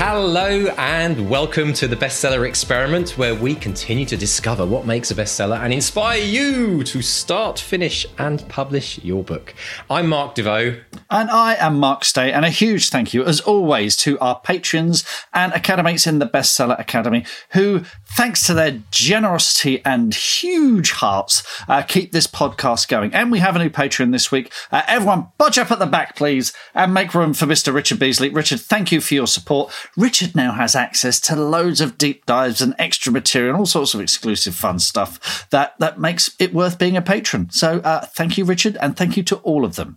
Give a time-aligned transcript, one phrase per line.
[0.00, 5.14] Hello and welcome to the Bestseller Experiment, where we continue to discover what makes a
[5.16, 9.52] bestseller and inspire you to start, finish, and publish your book.
[9.90, 10.80] I'm Mark Desvaux.
[11.10, 15.04] And I am Mark Stay, and a huge thank you, as always, to our patrons
[15.34, 21.82] and academics in the Bestseller Academy, who, thanks to their generosity and huge hearts, uh,
[21.82, 23.14] keep this podcast going.
[23.14, 24.52] And we have a new patron this week.
[24.72, 27.72] Uh, everyone, budge up at the back, please, and make room for Mr.
[27.72, 28.28] Richard Beasley.
[28.30, 29.72] Richard, thank you for your support.
[29.96, 33.94] Richard now has access to loads of deep dives and extra material and all sorts
[33.94, 37.50] of exclusive fun stuff that, that makes it worth being a patron.
[37.50, 39.96] So uh, thank you, Richard, and thank you to all of them.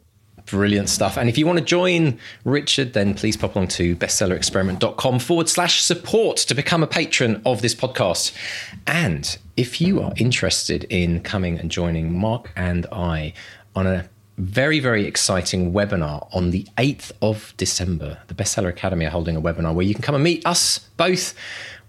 [0.51, 1.17] Brilliant stuff.
[1.17, 5.81] And if you want to join Richard, then please pop along to bestsellerexperiment.com forward slash
[5.81, 8.35] support to become a patron of this podcast.
[8.85, 13.33] And if you are interested in coming and joining Mark and I
[13.77, 18.17] on a very, very exciting webinar on the 8th of December.
[18.27, 21.33] The Bestseller Academy are holding a webinar where you can come and meet us both.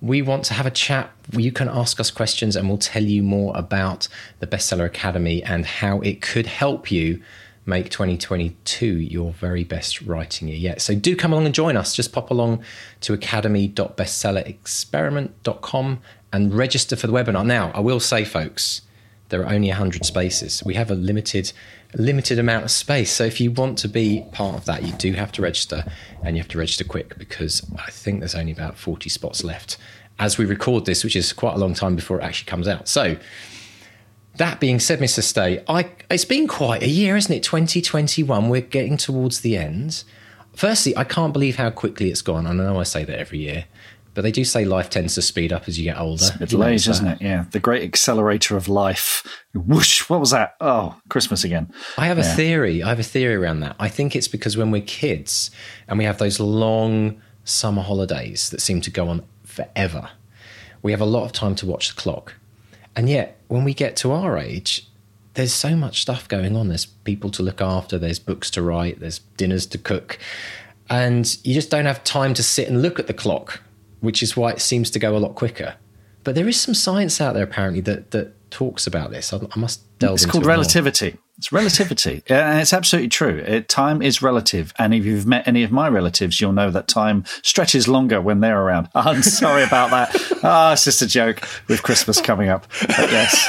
[0.00, 1.10] We want to have a chat.
[1.32, 4.06] You can ask us questions and we'll tell you more about
[4.40, 7.22] the Bestseller Academy and how it could help you
[7.64, 10.80] make 2022 your very best writing year yet.
[10.80, 11.94] So do come along and join us.
[11.94, 12.62] Just pop along
[13.02, 15.98] to academy.bestsellerexperiment.com
[16.32, 17.46] and register for the webinar.
[17.46, 18.82] Now, I will say, folks,
[19.28, 20.62] there are only 100 spaces.
[20.64, 21.52] We have a limited
[21.94, 23.10] limited amount of space.
[23.10, 25.84] So if you want to be part of that, you do have to register
[26.22, 29.76] and you have to register quick because I think there's only about 40 spots left
[30.18, 32.88] as we record this, which is quite a long time before it actually comes out.
[32.88, 33.16] So
[34.36, 35.22] that being said, Mr.
[35.22, 37.42] Stay, I, it's been quite a year, isn't it?
[37.42, 40.04] 2021, we're getting towards the end.
[40.54, 42.46] Firstly, I can't believe how quickly it's gone.
[42.46, 43.66] I know I say that every year,
[44.14, 46.24] but they do say life tends to speed up as you get older.
[46.26, 47.22] It's middle age, isn't it?
[47.22, 47.46] Yeah.
[47.50, 49.26] The great accelerator of life.
[49.54, 50.08] Whoosh.
[50.08, 50.56] What was that?
[50.60, 51.72] Oh, Christmas again.
[51.96, 52.30] I have yeah.
[52.30, 52.82] a theory.
[52.82, 53.76] I have a theory around that.
[53.78, 55.50] I think it's because when we're kids
[55.88, 60.10] and we have those long summer holidays that seem to go on forever,
[60.82, 62.34] we have a lot of time to watch the clock.
[62.94, 64.86] And yet, when we get to our age,
[65.34, 66.68] there's so much stuff going on.
[66.68, 70.18] There's people to look after, there's books to write, there's dinners to cook.
[70.90, 73.60] And you just don't have time to sit and look at the clock
[74.02, 75.76] which is why it seems to go a lot quicker.
[76.24, 79.32] But there is some science out there apparently that that talks about this.
[79.32, 80.14] I, I must delve.
[80.14, 81.10] It's into It's called it relativity.
[81.12, 81.18] More.
[81.42, 83.38] It's relativity, and it's absolutely true.
[83.38, 86.86] It, time is relative, and if you've met any of my relatives, you'll know that
[86.86, 88.88] time stretches longer when they're around.
[88.94, 90.38] I'm sorry about that.
[90.44, 92.68] Ah, oh, it's just a joke with Christmas coming up.
[92.82, 93.48] But yes.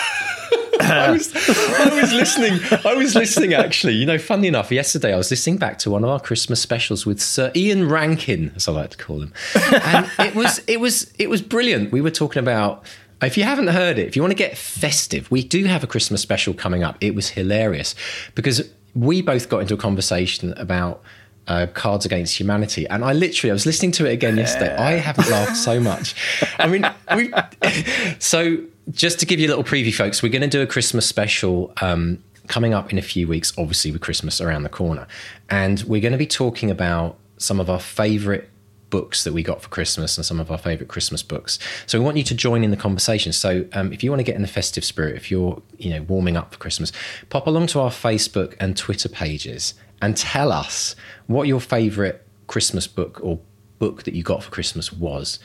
[0.79, 2.59] I, was, I was listening.
[2.83, 3.53] I was listening.
[3.53, 6.59] Actually, you know, funny enough, yesterday I was listening back to one of our Christmas
[6.59, 9.33] specials with Sir Ian Rankin, as I like to call him,
[9.71, 11.91] and it was it was it was brilliant.
[11.91, 12.85] We were talking about.
[13.23, 15.87] If you haven't heard it, if you want to get festive, we do have a
[15.87, 16.97] Christmas special coming up.
[17.01, 17.95] It was hilarious
[18.35, 21.01] because we both got into a conversation about
[21.47, 24.75] uh, Cards Against Humanity, and I literally I was listening to it again yesterday.
[24.75, 26.15] I haven't laughed so much.
[26.57, 26.85] I mean,
[27.15, 27.33] we,
[28.19, 28.57] so
[28.91, 31.73] just to give you a little preview, folks, we're going to do a Christmas special
[31.81, 35.07] um, coming up in a few weeks, obviously, with Christmas around the corner.
[35.49, 38.49] And we're going to be talking about some of our favorite
[38.93, 41.57] books that we got for Christmas and some of our favorite Christmas books.
[41.87, 43.33] So we want you to join in the conversation.
[43.33, 46.03] So um, if you want to get in the festive spirit, if you're you know
[46.03, 46.91] warming up for Christmas,
[47.31, 50.95] pop along to our Facebook and Twitter pages and tell us
[51.25, 53.39] what your favorite Christmas book or
[53.79, 55.39] book that you got for Christmas was.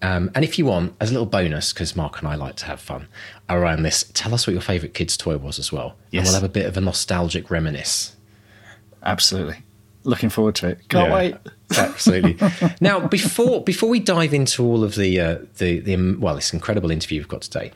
[0.00, 2.66] Um, and if you want, as a little bonus, because Mark and I like to
[2.66, 3.08] have fun
[3.50, 5.96] around this, tell us what your favourite kid's toy was as well.
[6.12, 6.20] Yes.
[6.20, 8.14] And we'll have a bit of a nostalgic reminisce.
[9.02, 9.64] Absolutely.
[10.04, 10.88] Looking forward to it.
[10.88, 11.36] Can't yeah, wait.
[11.76, 12.36] Absolutely.
[12.80, 16.90] now, before before we dive into all of the, uh, the the well, this incredible
[16.90, 17.72] interview we've got today,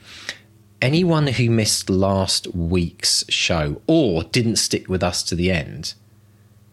[0.82, 5.94] anyone who missed last week's show or didn't stick with us to the end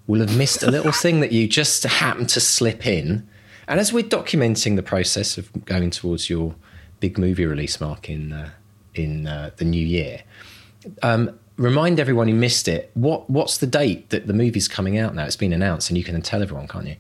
[0.06, 3.26] will have missed a little thing that you just happened to slip in
[3.68, 6.56] and as we're documenting the process of going towards your
[7.00, 8.50] big movie release, Mark, in uh,
[8.94, 10.22] in uh, the new year,
[11.02, 12.92] um, remind everyone who missed it.
[12.94, 15.26] What what's the date that the movie's coming out now?
[15.26, 16.96] It's been announced, and you can tell everyone, can't you?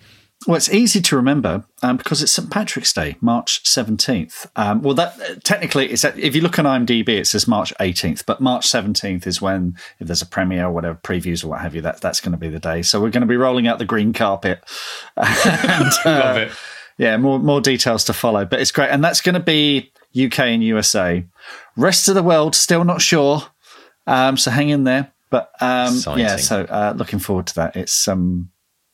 [0.47, 4.49] Well, it's easy to remember um, because it's St Patrick's Day, March seventeenth.
[4.55, 8.41] Um, well, that technically, it's if you look on IMDb, it says March eighteenth, but
[8.41, 11.81] March seventeenth is when, if there's a premiere or whatever, previews or what have you,
[11.81, 12.81] that that's going to be the day.
[12.81, 14.63] So we're going to be rolling out the green carpet.
[15.17, 16.51] and, uh, Love it.
[16.97, 20.39] Yeah, more more details to follow, but it's great, and that's going to be UK
[20.39, 21.25] and USA.
[21.75, 23.43] Rest of the world, still not sure.
[24.07, 25.11] Um, so hang in there.
[25.29, 27.75] But um, yeah, so uh, looking forward to that.
[27.75, 28.51] It's um,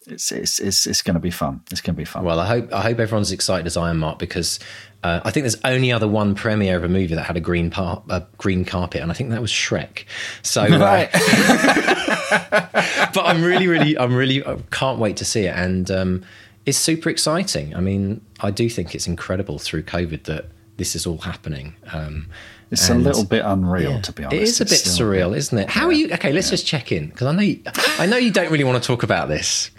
[0.07, 1.61] it's it's it's, it's going to be fun.
[1.71, 2.23] It's going to be fun.
[2.23, 4.59] Well, I hope I hope everyone's excited as I am, Mark, because
[5.03, 7.69] uh, I think there's only other one premiere of a movie that had a green
[7.69, 10.05] par- a green carpet, and I think that was Shrek.
[10.41, 11.07] So, uh,
[13.13, 16.23] but I'm really, really, I'm really, I can't wait to see it, and um,
[16.65, 17.75] it's super exciting.
[17.75, 20.45] I mean, I do think it's incredible through COVID that
[20.77, 21.75] this is all happening.
[21.91, 22.27] Um,
[22.71, 24.41] it's a little bit unreal, to be honest.
[24.41, 25.69] It is a bit still- surreal, isn't it?
[25.69, 26.11] How are you?
[26.13, 27.61] Okay, let's just check in because I know you,
[27.97, 29.71] I know you don't really want to talk about this,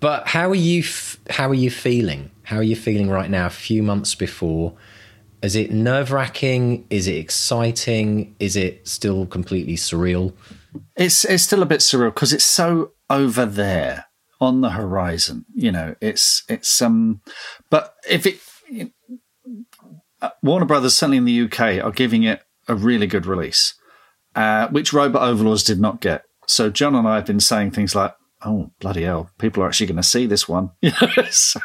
[0.00, 0.80] but how are you?
[0.80, 2.30] f- How are you feeling?
[2.44, 3.46] How are you feeling right now?
[3.46, 4.74] A few months before,
[5.42, 6.86] is it nerve wracking?
[6.90, 8.34] Is it exciting?
[8.38, 10.32] Is it still completely surreal?
[10.96, 14.06] It's it's still a bit surreal because it's so over there
[14.40, 15.44] on the horizon.
[15.54, 17.20] You know, it's it's um,
[17.70, 18.38] but if it.
[20.42, 23.74] Warner Brothers, certainly in the UK, are giving it a really good release,
[24.34, 26.24] uh, which Robot Overlords did not get.
[26.46, 28.14] So John and I have been saying things like,
[28.44, 30.70] "Oh bloody hell, people are actually going to see this one."
[31.30, 31.60] So,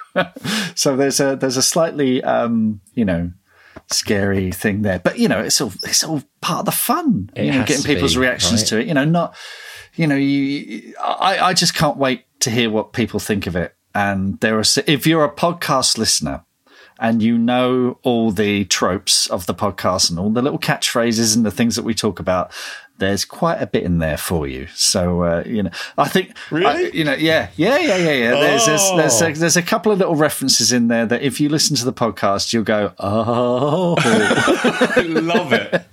[0.75, 3.31] so there's a there's a slightly um, you know
[3.91, 7.29] scary thing there, but you know it's all it's all part of the fun.
[7.35, 8.67] It you know, getting to be, people's reactions right?
[8.69, 8.87] to it.
[8.87, 9.35] You know, not
[9.95, 10.95] you know you.
[10.99, 13.75] I I just can't wait to hear what people think of it.
[13.93, 16.45] And there are if you're a podcast listener
[17.01, 21.45] and you know all the tropes of the podcast and all the little catchphrases and
[21.45, 22.51] the things that we talk about,
[22.99, 24.67] there's quite a bit in there for you.
[24.75, 26.65] So uh, you know, I think Really?
[26.67, 28.31] I- you know, yeah, yeah, yeah, yeah, yeah.
[28.31, 31.49] There's there's, there's, a, there's a couple of little references in there that if you
[31.49, 33.95] listen to the podcast, you'll go, oh,
[35.03, 35.83] Love it.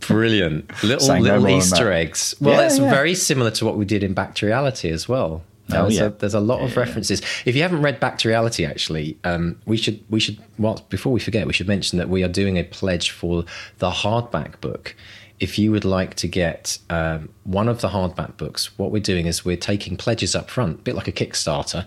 [0.00, 0.82] Brilliant.
[0.82, 2.34] Little Saying little than Easter eggs.
[2.40, 2.90] Well, Yeah, it's yeah.
[2.90, 5.44] very similar to what we did in Back to Reality as well.
[5.72, 6.04] Oh, There's, yeah.
[6.06, 7.22] a, there's a lot of references.
[7.44, 11.12] If you haven't read Back to Reality, actually, um, we should we should well before
[11.12, 13.44] we forget, we should mention that we are doing a pledge for
[13.78, 14.94] the hardback book.
[15.38, 19.26] If you would like to get um, one of the hardback books, what we're doing
[19.26, 21.86] is we're taking pledges up front, a bit like a Kickstarter,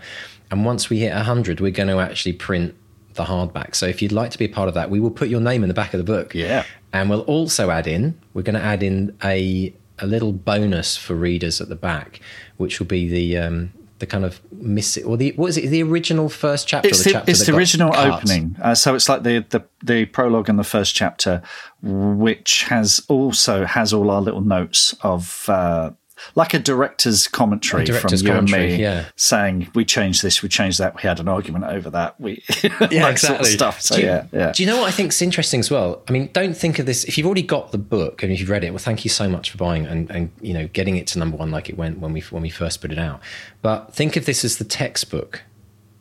[0.50, 2.76] and once we hit hundred, we're going to actually print
[3.14, 3.76] the hardback.
[3.76, 5.64] So if you'd like to be a part of that, we will put your name
[5.64, 6.34] in the back of the book.
[6.34, 6.64] Yeah.
[6.92, 11.16] And we'll also add in, we're going to add in a a little bonus for
[11.16, 12.20] readers at the back,
[12.58, 15.70] which will be the um, the kind of miss or the what is it?
[15.70, 16.90] The original first chapter.
[16.90, 18.24] it's or the, the, chapter it's the original cut?
[18.24, 18.56] opening.
[18.62, 21.42] Uh, so it's like the, the the prologue and the first chapter,
[21.82, 25.48] which has also has all our little notes of.
[25.50, 25.92] Uh,
[26.36, 29.06] like a director's commentary A director's from you commentary, and me, yeah.
[29.16, 32.70] saying we changed this, we changed that, we had an argument over that, we Yeah,
[32.70, 33.52] that sort of exactly.
[33.52, 33.82] stuff.
[33.82, 34.52] So do you, yeah, yeah.
[34.52, 36.02] Do you know what I think's interesting as well?
[36.08, 38.50] I mean, don't think of this if you've already got the book and if you've
[38.50, 38.72] read it.
[38.72, 41.38] Well, thank you so much for buying and and you know getting it to number
[41.38, 43.22] one like it went when we when we first put it out.
[43.62, 45.44] But think of this as the textbook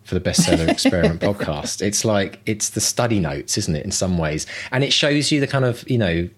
[0.05, 1.81] for the bestseller experiment podcast.
[1.81, 3.85] It's like it's the study notes, isn't it?
[3.85, 6.29] In some ways, and it shows you the kind of you know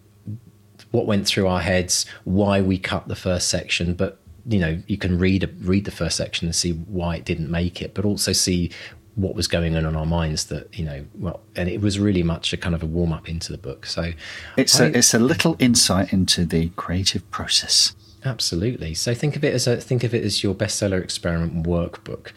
[0.95, 4.99] what went through our heads, why we cut the first section, but you know you
[5.05, 8.33] can read read the first section and see why it didn't make it, but also
[8.33, 8.71] see
[9.17, 12.23] what was going on in our minds that you know well and it was really
[12.23, 14.13] much a kind of a warm up into the book so
[14.57, 17.95] It's I- a it's a little insight into the creative process.
[18.25, 18.95] Absolutely.
[18.95, 22.33] So think of it as a think of it as your bestseller experiment workbook,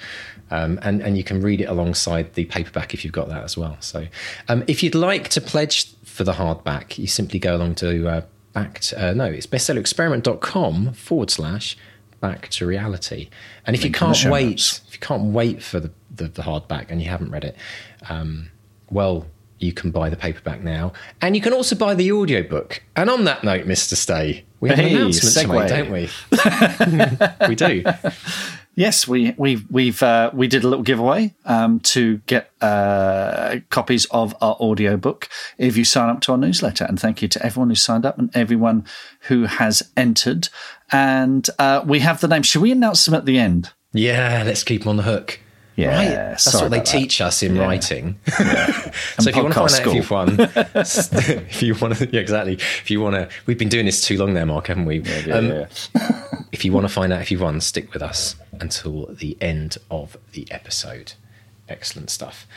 [0.52, 3.56] um, and and you can read it alongside the paperback if you've got that as
[3.58, 3.78] well.
[3.80, 4.08] So
[4.50, 8.22] um, if you'd like to pledge for the hardback, you simply go along to uh,
[8.58, 11.78] back to, uh, no, it's bestsellerexperiment.com forward slash
[12.20, 13.30] back to reality.
[13.66, 14.82] And if Link you can't wait, notes.
[14.88, 17.56] if you can't wait for the, the, the hardback and you haven't read it,
[18.10, 18.50] um,
[18.90, 19.28] well,
[19.60, 22.84] you can buy the paperback now, and you can also buy the audiobook.
[22.96, 23.96] And on that note, Mr.
[23.96, 26.10] Stay, we have Hey, an announcement to make, don't we?
[27.48, 27.84] we do.
[28.78, 34.06] Yes, we we we've uh, we did a little giveaway um, to get uh, copies
[34.12, 36.86] of our audiobook if you sign up to our newsletter.
[36.86, 38.86] And thank you to everyone who signed up and everyone
[39.22, 40.50] who has entered.
[40.92, 42.44] And uh, we have the name.
[42.44, 43.72] Should we announce them at the end?
[43.94, 45.40] Yeah, let's keep them on the hook.
[45.78, 46.10] Yeah, right?
[46.10, 46.88] That's what they that.
[46.88, 48.20] teach us in writing.
[48.28, 52.20] so if you want to find out if you've won, if you want to, yeah,
[52.20, 52.54] exactly.
[52.54, 55.02] If you want to, we've been doing this too long there, Mark, haven't we?
[55.32, 55.68] Um,
[56.52, 59.78] if you want to find out if you've won, stick with us until the end
[59.92, 61.14] of the episode.
[61.70, 62.48] Excellent stuff.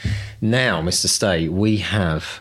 [0.41, 1.07] Now, Mr.
[1.07, 2.41] Stay, we have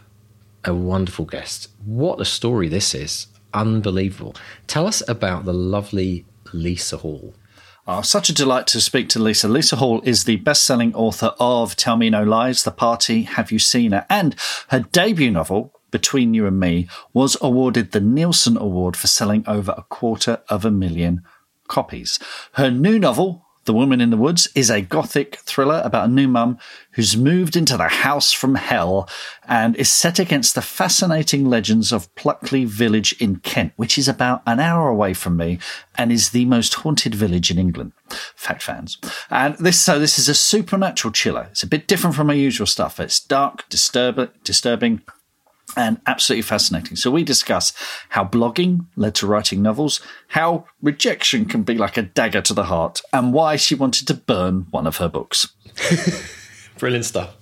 [0.63, 1.67] a wonderful guest.
[1.83, 3.27] What a story this is.
[3.53, 4.35] unbelievable.
[4.67, 7.33] Tell us about the lovely Lisa Hall.
[7.91, 9.47] Oh, such a delight to speak to Lisa.
[9.47, 13.51] Lisa Hall is the best selling author of Tell Me No Lies, The Party, Have
[13.51, 14.05] You Seen Her?
[14.11, 14.35] And
[14.67, 19.73] her debut novel, Between You and Me, was awarded the Nielsen Award for selling over
[19.75, 21.23] a quarter of a million
[21.67, 22.19] copies.
[22.53, 26.27] Her new novel, the Woman in the Woods is a gothic thriller about a new
[26.27, 26.57] mum
[26.93, 29.07] who's moved into the house from hell
[29.47, 34.41] and is set against the fascinating legends of Pluckley Village in Kent, which is about
[34.47, 35.59] an hour away from me
[35.99, 37.91] and is the most haunted village in England.
[38.35, 38.97] Fact fans.
[39.29, 41.49] And this, so this is a supernatural chiller.
[41.51, 42.99] It's a bit different from my usual stuff.
[42.99, 45.03] It's dark, disturb- disturbing,
[45.75, 46.95] and absolutely fascinating.
[46.95, 47.73] So we discuss
[48.09, 52.65] how blogging led to writing novels, how rejection can be like a dagger to the
[52.65, 55.47] heart, and why she wanted to burn one of her books.
[56.77, 57.35] Brilliant stuff.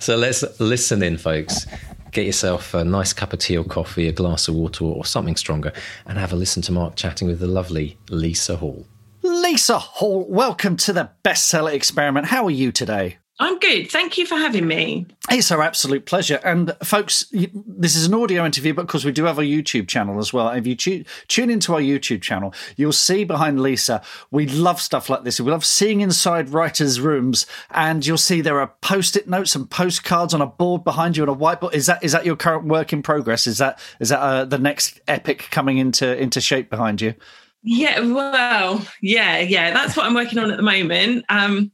[0.00, 1.66] So let's listen in, folks.
[2.10, 5.36] Get yourself a nice cup of tea or coffee, a glass of water, or something
[5.36, 5.72] stronger,
[6.06, 8.86] and have a listen to Mark chatting with the lovely Lisa Hall.
[9.22, 12.26] Lisa Hall, welcome to the bestseller experiment.
[12.26, 13.18] How are you today?
[13.40, 13.90] I'm good.
[13.90, 15.06] Thank you for having me.
[15.28, 16.38] It's our absolute pleasure.
[16.44, 20.20] And folks, this is an audio interview, but because we do have a YouTube channel
[20.20, 20.50] as well.
[20.50, 25.10] If you tune, tune into our YouTube channel, you'll see behind Lisa, we love stuff
[25.10, 25.40] like this.
[25.40, 30.32] We love seeing inside writers' rooms, and you'll see there are post-it notes and postcards
[30.32, 31.74] on a board behind you on a whiteboard.
[31.74, 33.48] Is that is that your current work in progress?
[33.48, 37.14] Is that is that uh, the next epic coming into into shape behind you?
[37.66, 39.72] Yeah, well, yeah, yeah.
[39.72, 41.24] That's what I'm working on at the moment.
[41.30, 41.72] Um,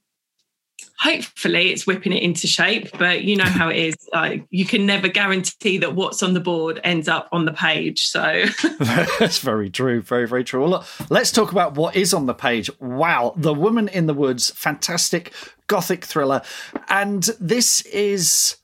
[1.00, 3.94] hopefully it's whipping it into shape but you know how it is.
[4.12, 8.06] Like you can never guarantee that what's on the board ends up on the page
[8.06, 8.44] so.
[8.80, 10.60] That's very true very very true.
[10.60, 12.70] Well, look let's talk about what is on the page.
[12.80, 15.32] Wow the woman in the woods fantastic
[15.68, 16.42] gothic thriller.
[16.88, 18.56] And this is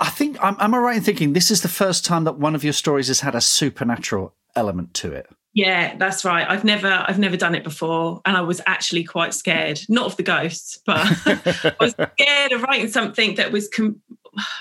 [0.00, 2.54] i think am, am i right in thinking this is the first time that one
[2.54, 6.48] of your stories has had a supernatural element to it yeah, that's right.
[6.48, 10.16] I've never I've never done it before and I was actually quite scared, not of
[10.16, 14.00] the ghosts, but I was scared of writing something that was com-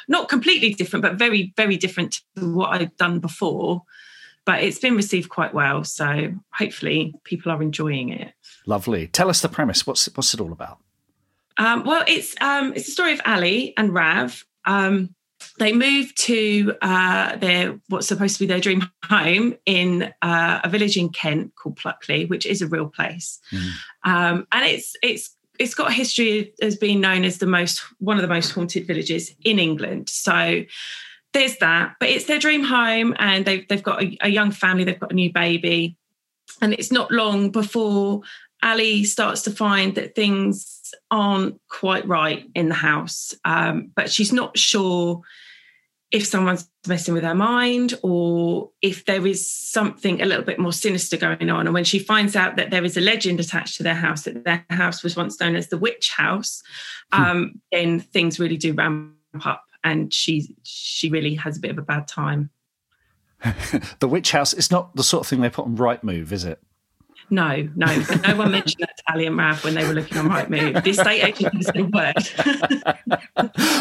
[0.10, 3.84] not completely different but very very different to what I'd done before.
[4.44, 8.34] But it's been received quite well, so hopefully people are enjoying it.
[8.66, 9.08] Lovely.
[9.08, 9.86] Tell us the premise.
[9.86, 10.80] What's what's it all about?
[11.58, 14.44] Um, well, it's um, it's the story of Ali and Rav.
[14.66, 15.14] Um,
[15.62, 20.68] they moved to uh, their what's supposed to be their dream home in uh, a
[20.70, 23.70] village in Kent called Pluckley, which is a real place, mm.
[24.04, 28.18] um, and it's it's it's got a history as being known as the most one
[28.18, 30.10] of the most haunted villages in England.
[30.10, 30.64] So
[31.32, 34.84] there's that, but it's their dream home, and they've they've got a, a young family,
[34.84, 35.96] they've got a new baby,
[36.60, 38.22] and it's not long before
[38.64, 44.34] Ali starts to find that things aren't quite right in the house, um, but she's
[44.34, 45.22] not sure
[46.12, 50.74] if someone's messing with her mind or if there is something a little bit more
[50.74, 51.68] sinister going on.
[51.68, 54.44] And when she finds out that there is a legend attached to their house, that
[54.44, 56.62] their house was once known as the witch house,
[57.14, 57.22] hmm.
[57.22, 59.16] um, then things really do ramp
[59.46, 62.50] up and she she really has a bit of a bad time.
[64.00, 66.62] the witch house is not the sort of thing they put on Rightmove, is it?
[67.32, 67.88] No, no,
[68.28, 70.84] no one mentioned that to Ali and Rav when they were looking on Rightmove.
[70.84, 72.14] The estate agent didn't say word.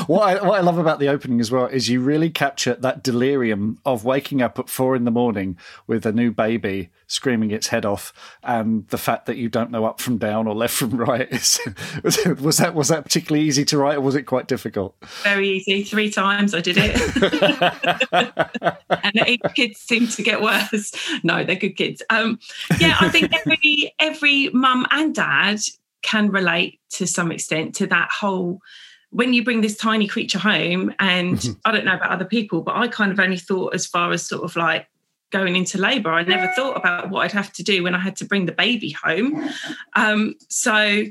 [0.07, 3.02] what, I, what I love about the opening as well is you really capture that
[3.02, 7.66] delirium of waking up at four in the morning with a new baby screaming its
[7.68, 8.12] head off,
[8.42, 11.28] and the fact that you don't know up from down or left from right.
[11.30, 11.60] Is,
[12.40, 14.94] was that was that particularly easy to write, or was it quite difficult?
[15.22, 15.82] Very easy.
[15.82, 16.96] Three times I did it,
[19.04, 20.92] and each kids seem to get worse.
[21.22, 22.02] No, they're good kids.
[22.10, 22.38] Um,
[22.78, 25.60] yeah, I think every every mum and dad
[26.02, 28.60] can relate to some extent to that whole
[29.10, 31.52] when you bring this tiny creature home and mm-hmm.
[31.66, 34.26] i don't know about other people but i kind of only thought as far as
[34.26, 34.86] sort of like
[35.30, 38.16] going into labor i never thought about what i'd have to do when i had
[38.16, 39.49] to bring the baby home
[39.94, 41.04] um, so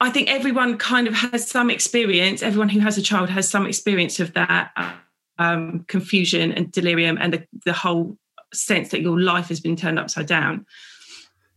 [0.00, 3.66] i think everyone kind of has some experience everyone who has a child has some
[3.66, 4.72] experience of that
[5.38, 8.18] um, confusion and delirium and the, the whole
[8.52, 10.66] sense that your life has been turned upside down.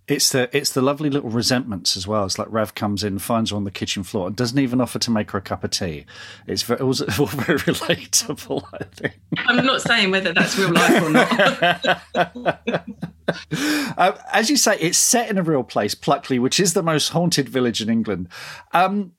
[0.08, 2.26] It's the it's the lovely little resentments as well.
[2.26, 5.00] It's like Rav comes in, finds her on the kitchen floor, and doesn't even offer
[5.00, 6.06] to make her a cup of tea.
[6.46, 8.64] It's very, it was all very relatable.
[8.74, 9.20] I think.
[9.38, 11.86] I'm not saying whether that's real life or not.
[13.98, 17.10] uh, as you say, it's set in a real place, Pluckley, which is the most
[17.10, 18.28] haunted village in England.
[18.74, 19.14] Um,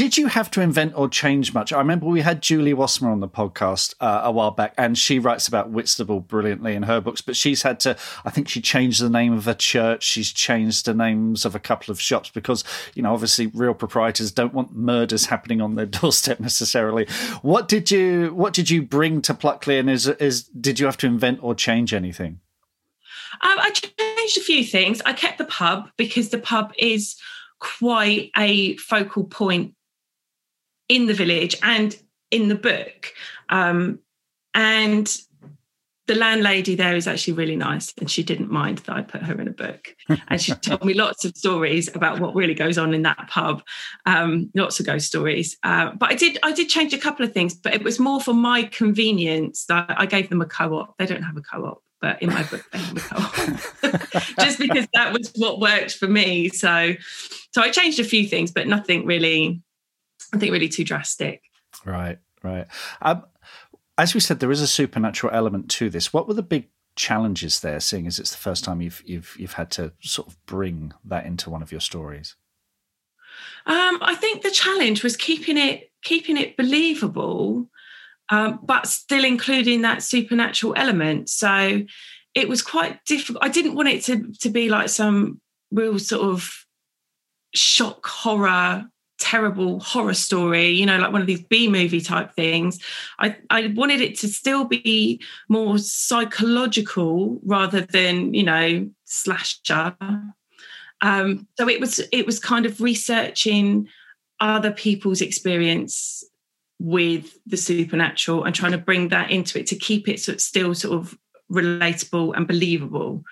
[0.00, 1.74] Did you have to invent or change much?
[1.74, 5.18] I remember we had Julie Wassmer on the podcast uh, a while back, and she
[5.18, 7.20] writes about Whitstable brilliantly in her books.
[7.20, 10.02] But she's had to, I think she changed the name of a church.
[10.04, 12.64] She's changed the names of a couple of shops because,
[12.94, 17.06] you know, obviously real proprietors don't want murders happening on their doorstep necessarily.
[17.42, 20.96] What did you What did you bring to Pluckley, and is is did you have
[20.96, 22.40] to invent or change anything?
[23.42, 25.02] Um, I changed a few things.
[25.04, 27.16] I kept the pub because the pub is
[27.58, 29.74] quite a focal point
[30.90, 31.96] in the village and
[32.30, 33.12] in the book.
[33.48, 34.00] Um,
[34.54, 35.08] and
[36.08, 39.40] the landlady there is actually really nice and she didn't mind that I put her
[39.40, 39.94] in a book.
[40.26, 43.62] And she told me lots of stories about what really goes on in that pub,
[44.06, 45.56] um, lots of ghost stories.
[45.62, 48.20] Uh, but I did I did change a couple of things, but it was more
[48.20, 50.98] for my convenience that I gave them a co-op.
[50.98, 54.02] They don't have a co-op, but in my book they have a co-op.
[54.40, 56.48] Just because that was what worked for me.
[56.48, 56.94] So
[57.52, 59.62] so I changed a few things, but nothing really
[60.32, 61.42] I think really too drastic.
[61.84, 62.66] Right, right.
[63.02, 63.24] Um,
[63.98, 66.12] as we said, there is a supernatural element to this.
[66.12, 69.54] What were the big challenges there, seeing as it's the first time you've you've you've
[69.54, 72.36] had to sort of bring that into one of your stories?
[73.66, 77.68] Um, I think the challenge was keeping it keeping it believable,
[78.30, 81.28] um, but still including that supernatural element.
[81.28, 81.82] So
[82.34, 83.44] it was quite difficult.
[83.44, 86.50] I didn't want it to to be like some real sort of
[87.54, 88.86] shock horror
[89.30, 92.80] terrible horror story, you know, like one of these B movie type things.
[93.20, 99.96] I, I wanted it to still be more psychological rather than, you know, slasher.
[101.00, 103.88] Um, so it was it was kind of researching
[104.40, 106.24] other people's experience
[106.80, 110.40] with the supernatural and trying to bring that into it to keep it sort of
[110.40, 111.16] still sort of
[111.52, 113.22] relatable and believable.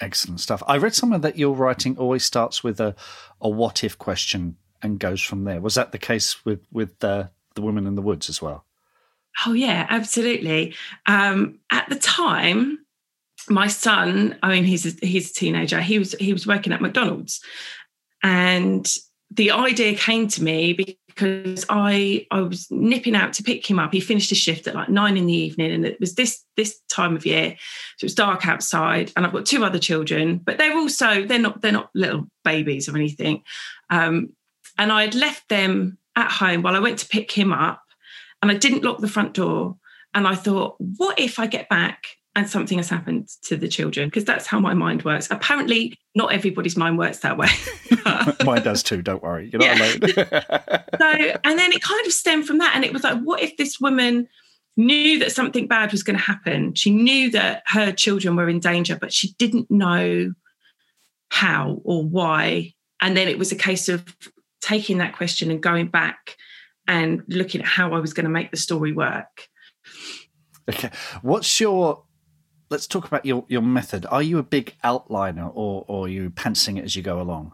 [0.00, 0.62] Excellent stuff.
[0.66, 2.94] I read somewhere that your writing always starts with a,
[3.40, 5.60] a what if question and goes from there.
[5.60, 8.64] Was that the case with with the the woman in the woods as well?
[9.44, 10.74] Oh yeah, absolutely.
[11.06, 12.78] Um, at the time,
[13.48, 15.80] my son, I mean, he's a, he's a teenager.
[15.80, 17.40] He was he was working at McDonald's,
[18.22, 18.90] and
[19.30, 23.92] the idea came to me because I I was nipping out to pick him up.
[23.92, 26.78] He finished his shift at like nine in the evening, and it was this this
[26.88, 27.56] time of year,
[27.96, 29.12] so it was dark outside.
[29.16, 32.88] And I've got two other children, but they're also they're not they're not little babies
[32.88, 33.42] or anything.
[33.90, 34.34] Um,
[34.78, 37.82] and I had left them at home while I went to pick him up,
[38.42, 39.76] and I didn't lock the front door.
[40.14, 44.08] And I thought, what if I get back and something has happened to the children
[44.08, 45.26] because that's how my mind works.
[45.30, 47.48] Apparently, not everybody's mind works that way.
[48.44, 49.00] Mine does too.
[49.00, 50.00] Don't worry, you're not alone.
[50.98, 53.56] so, and then it kind of stemmed from that, and it was like, what if
[53.56, 54.28] this woman
[54.76, 56.74] knew that something bad was going to happen?
[56.74, 60.34] She knew that her children were in danger, but she didn't know
[61.30, 62.74] how or why.
[63.00, 64.04] And then it was a case of
[64.60, 66.36] taking that question and going back
[66.86, 69.48] and looking at how I was going to make the story work.
[70.68, 70.90] Okay.
[71.22, 72.02] What's your
[72.70, 74.06] let's talk about your, your method.
[74.10, 77.52] Are you a big outliner or, or are you pantsing it as you go along?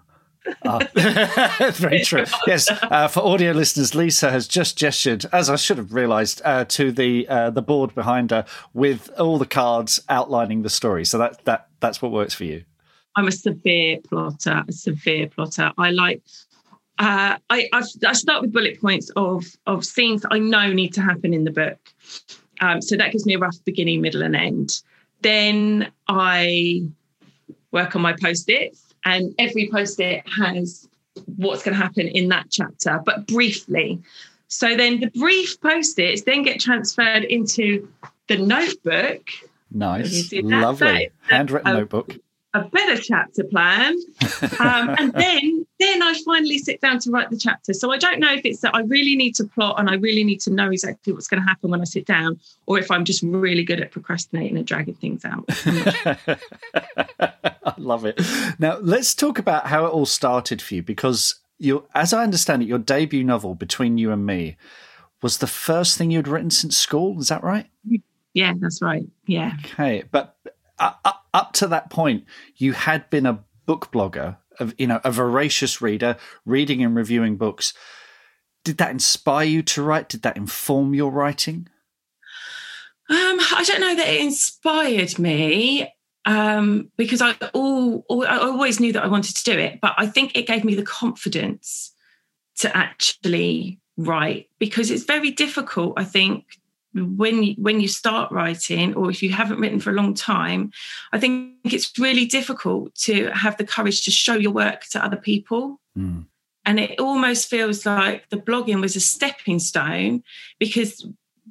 [0.64, 0.84] uh,
[1.72, 2.24] very true.
[2.46, 6.64] Yes, uh, for audio listeners, Lisa has just gestured, as I should have realised, uh,
[6.66, 11.04] to the uh, the board behind her with all the cards outlining the story.
[11.04, 12.64] So that that that's what works for you.
[13.16, 14.64] I'm a severe plotter.
[14.66, 15.72] A severe plotter.
[15.78, 16.22] I like.
[16.98, 21.02] Uh, I, I, I start with bullet points of of scenes I know need to
[21.02, 21.78] happen in the book.
[22.60, 24.82] Um, so that gives me a rough beginning, middle, and end.
[25.22, 26.82] Then I
[27.70, 30.88] work on my post its, and every post it has
[31.36, 34.00] what's going to happen in that chapter, but briefly.
[34.48, 37.88] So then the brief post its then get transferred into
[38.28, 39.28] the notebook.
[39.70, 40.32] Nice.
[40.32, 41.10] Lovely.
[41.22, 42.16] Handwritten a, notebook
[42.54, 43.96] a better chapter plan.
[44.58, 47.72] Um, and then then i finally sit down to write the chapter.
[47.72, 50.24] So i don't know if it's that i really need to plot and i really
[50.24, 53.04] need to know exactly what's going to happen when i sit down or if i'm
[53.04, 55.44] just really good at procrastinating and dragging things out.
[57.64, 58.20] I love it.
[58.58, 62.62] Now let's talk about how it all started for you because you as i understand
[62.62, 64.56] it your debut novel between you and me
[65.22, 67.66] was the first thing you'd written since school is that right?
[68.34, 69.04] Yeah that's right.
[69.26, 69.56] Yeah.
[69.64, 70.36] Okay but
[70.82, 72.24] uh, up to that point,
[72.56, 77.36] you had been a book blogger, of you know, a voracious reader, reading and reviewing
[77.36, 77.72] books.
[78.64, 80.08] Did that inspire you to write?
[80.08, 81.68] Did that inform your writing?
[83.10, 85.92] Um, I don't know that it inspired me
[86.24, 89.94] um, because I all, all, I always knew that I wanted to do it, but
[89.98, 91.92] I think it gave me the confidence
[92.58, 95.94] to actually write because it's very difficult.
[95.96, 96.44] I think
[96.94, 100.70] when you, when you start writing or if you haven't written for a long time
[101.12, 105.16] i think it's really difficult to have the courage to show your work to other
[105.16, 106.24] people mm.
[106.66, 110.22] and it almost feels like the blogging was a stepping stone
[110.58, 111.06] because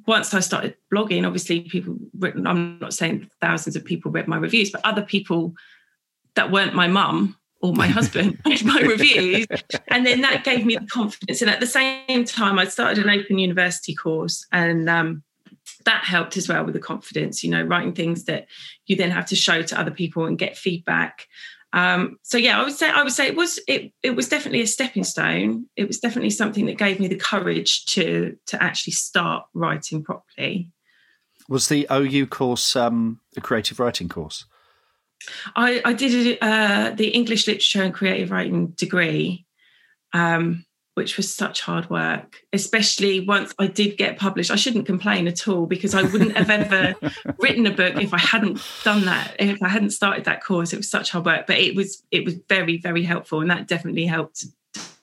[0.06, 4.36] once I started blogging, obviously people written, I'm not saying thousands of people read my
[4.36, 5.54] reviews, but other people
[6.34, 9.46] that weren't my mum or my husband read my reviews.
[9.88, 11.42] And then that gave me the confidence.
[11.42, 15.22] And at the same time, I started an open university course and um,
[15.84, 18.46] that helped as well with the confidence, you know, writing things that
[18.86, 21.26] you then have to show to other people and get feedback.
[21.72, 24.60] Um, so yeah, I would say I would say it was it it was definitely
[24.60, 25.66] a stepping stone.
[25.76, 30.70] It was definitely something that gave me the courage to to actually start writing properly.
[31.48, 34.44] Was the OU course um, a creative writing course?
[35.54, 39.46] I, I did uh, the English literature and creative writing degree,
[40.12, 44.50] um, which was such hard work, especially once I did get published.
[44.50, 46.94] I shouldn't complain at all because I wouldn't have ever
[47.38, 49.34] written a book if I hadn't done that.
[49.38, 52.24] If I hadn't started that course, it was such hard work, but it was it
[52.24, 54.44] was very very helpful, and that definitely helped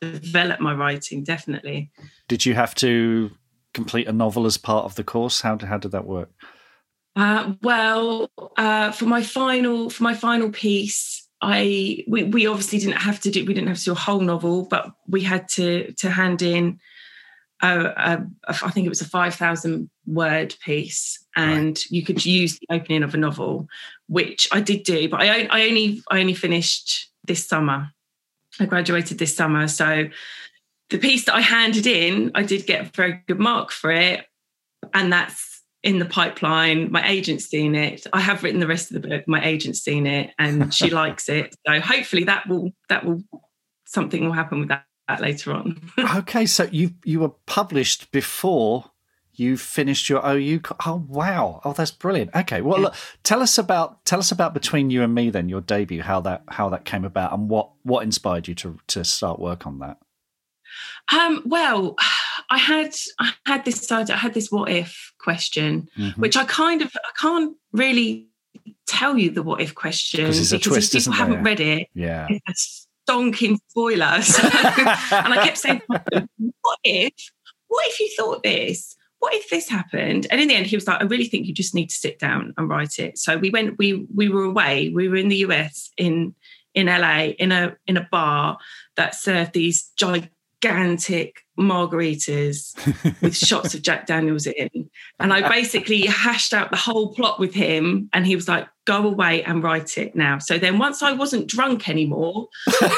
[0.01, 1.23] develop my writing.
[1.23, 1.91] Definitely.
[2.27, 3.31] Did you have to
[3.73, 5.41] complete a novel as part of the course?
[5.41, 6.29] How how did that work?
[7.15, 13.01] Uh, well, uh, for my final for my final piece, I we, we obviously didn't
[13.01, 15.91] have to do we didn't have to do a whole novel, but we had to
[15.93, 16.79] to hand in
[17.61, 21.85] a, a, a I think it was a five thousand word piece, and right.
[21.89, 23.67] you could use the opening of a novel,
[24.07, 27.91] which I did do, but I, I only I only finished this summer.
[28.59, 30.09] I graduated this summer, so
[30.89, 34.25] the piece that I handed in, I did get a very good mark for it,
[34.93, 35.48] and that's
[35.83, 36.91] in the pipeline.
[36.91, 38.05] My agent's seen it.
[38.11, 39.27] I have written the rest of the book.
[39.27, 41.55] My agent's seen it, and she likes it.
[41.67, 43.23] So hopefully that will that will
[43.85, 45.79] something will happen with that, that later on.
[46.15, 48.91] okay, so you you were published before
[49.33, 50.61] you finished your OU.
[50.85, 51.61] Oh wow!
[51.63, 52.35] Oh, that's brilliant.
[52.35, 52.85] Okay, well, yeah.
[52.85, 56.19] look, tell us about tell us about between you and me then your debut, how
[56.21, 59.79] that how that came about, and what what inspired you to to start work on
[59.79, 59.97] that.
[61.11, 61.95] Um, well,
[62.49, 66.19] I had I had this I had this what if question, mm-hmm.
[66.19, 68.27] which I kind of I can't really
[68.87, 72.87] tell you the what if question because twist, if people haven't read it, yeah, it's
[73.07, 74.19] a stonking spoiler.
[74.21, 77.13] So, and I kept saying, "What if?
[77.67, 78.95] What if you thought this?
[79.19, 81.53] What if this happened?" And in the end, he was like, "I really think you
[81.53, 83.77] just need to sit down and write it." So we went.
[83.77, 84.89] We we were away.
[84.89, 86.33] We were in the US in
[86.73, 88.57] in LA in a in a bar
[88.95, 90.31] that served these gigantic
[90.61, 92.75] margaritas
[93.21, 94.89] with shots of Jack Daniels in.
[95.19, 98.09] And I basically hashed out the whole plot with him.
[98.13, 100.39] And he was like, go away and write it now.
[100.39, 102.47] So then once I wasn't drunk anymore,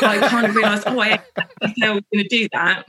[0.02, 1.20] I kind of realized, oh, I,
[1.62, 2.86] I was going to do that.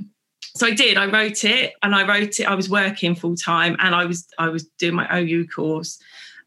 [0.54, 0.98] So I did.
[0.98, 2.44] I wrote it and I wrote it.
[2.44, 5.98] I was working full time and I was I was doing my OU course.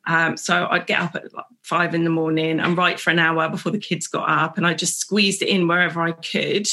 [0.08, 3.18] Um, so I'd get up at like five in the morning and write for an
[3.18, 6.68] hour before the kids got up, and I just squeezed it in wherever I could.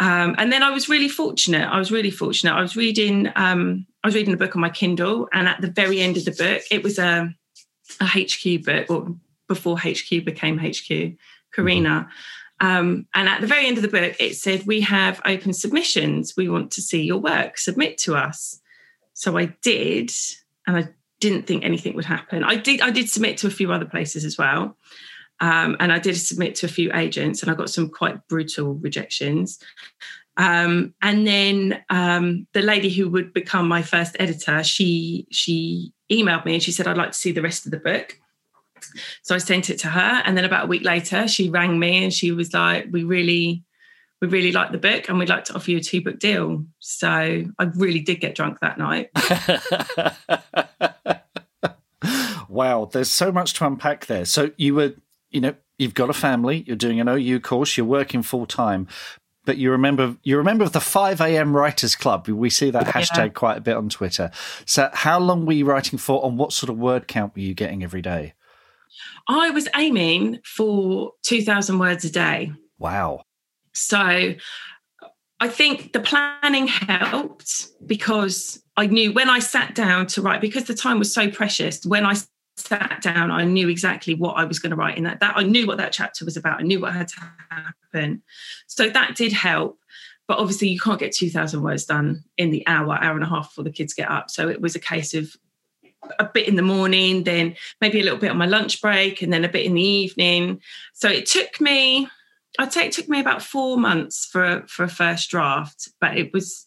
[0.00, 1.68] Um, and then I was really fortunate.
[1.68, 2.54] I was really fortunate.
[2.54, 5.70] I was reading um, I was reading a book on my Kindle, and at the
[5.70, 7.32] very end of the book, it was a,
[8.00, 9.14] a HQ book, or
[9.46, 11.18] before HQ became HQ,
[11.52, 12.08] Carina.
[12.60, 16.34] Um, and at the very end of the book, it said, "We have open submissions.
[16.34, 17.58] We want to see your work.
[17.58, 18.58] Submit to us."
[19.12, 20.12] So I did,
[20.66, 20.88] and I
[21.20, 22.42] didn't think anything would happen.
[22.42, 22.80] I did.
[22.80, 24.78] I did submit to a few other places as well.
[25.40, 28.74] Um, and I did submit to a few agents, and I got some quite brutal
[28.74, 29.58] rejections.
[30.36, 36.44] Um, and then um, the lady who would become my first editor, she she emailed
[36.44, 38.18] me and she said, "I'd like to see the rest of the book."
[39.22, 42.04] So I sent it to her, and then about a week later, she rang me
[42.04, 43.64] and she was like, "We really."
[44.22, 46.66] We really like the book and we'd like to offer you a two book deal.
[46.78, 49.08] So I really did get drunk that night.
[52.48, 54.24] wow, there's so much to unpack there.
[54.24, 54.94] So you were
[55.30, 58.88] you know, you've got a family, you're doing an OU course, you're working full time,
[59.44, 61.56] but you remember you remember the 5 a.m.
[61.56, 62.92] writers club we see that yeah.
[62.92, 64.30] hashtag quite a bit on twitter
[64.66, 67.54] so how long were you writing for and what sort of word count were you
[67.54, 68.34] getting every day
[69.28, 73.22] i was aiming for 2000 words a day wow
[73.72, 74.34] so
[75.40, 80.64] i think the planning helped because i knew when i sat down to write because
[80.64, 82.14] the time was so precious when i
[82.66, 85.20] sat down, I knew exactly what I was going to write in that.
[85.20, 86.60] That I knew what that chapter was about.
[86.60, 87.20] I knew what had to
[87.50, 88.22] happen.
[88.66, 89.78] So that did help.
[90.28, 93.48] But obviously, you can't get 2,000 words done in the hour, hour and a half
[93.48, 94.30] before the kids get up.
[94.30, 95.34] So it was a case of
[96.18, 99.32] a bit in the morning, then maybe a little bit on my lunch break, and
[99.32, 100.60] then a bit in the evening.
[100.94, 102.08] So it took me,
[102.58, 106.32] I'd say it took me about four months for for a first draft, but it
[106.32, 106.64] was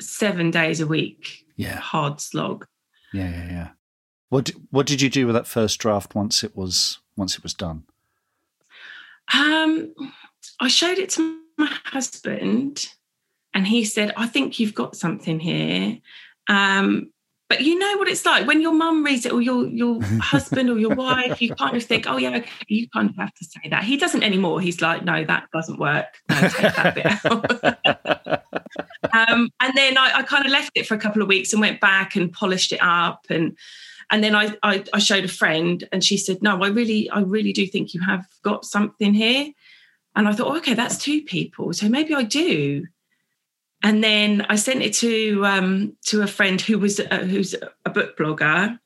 [0.00, 1.44] seven days a week.
[1.56, 2.66] Yeah, hard slog.
[3.12, 3.68] Yeah, yeah, yeah.
[4.30, 7.52] What what did you do with that first draft once it was once it was
[7.52, 7.84] done?
[9.34, 9.92] Um,
[10.60, 12.86] I showed it to my husband,
[13.52, 15.98] and he said, I think you've got something here.
[16.48, 17.10] Um,
[17.48, 20.70] but you know what it's like when your mum reads it or your your husband
[20.70, 23.44] or your wife, you kind of think, oh yeah, okay, you kind of have to
[23.44, 23.82] say that.
[23.82, 24.60] He doesn't anymore.
[24.60, 26.18] He's like, no, that doesn't work.
[26.28, 27.06] No, take that bit
[29.12, 29.28] out.
[29.28, 31.60] um, and then I, I kind of left it for a couple of weeks and
[31.60, 33.56] went back and polished it up and
[34.10, 37.20] and then I, I, I showed a friend and she said, no, I really, I
[37.20, 39.52] really do think you have got something here.
[40.16, 41.72] And I thought, oh, okay, that's two people.
[41.72, 42.86] So maybe I do.
[43.82, 47.54] And then I sent it to um, to a friend who was uh, who's
[47.86, 48.78] a book blogger,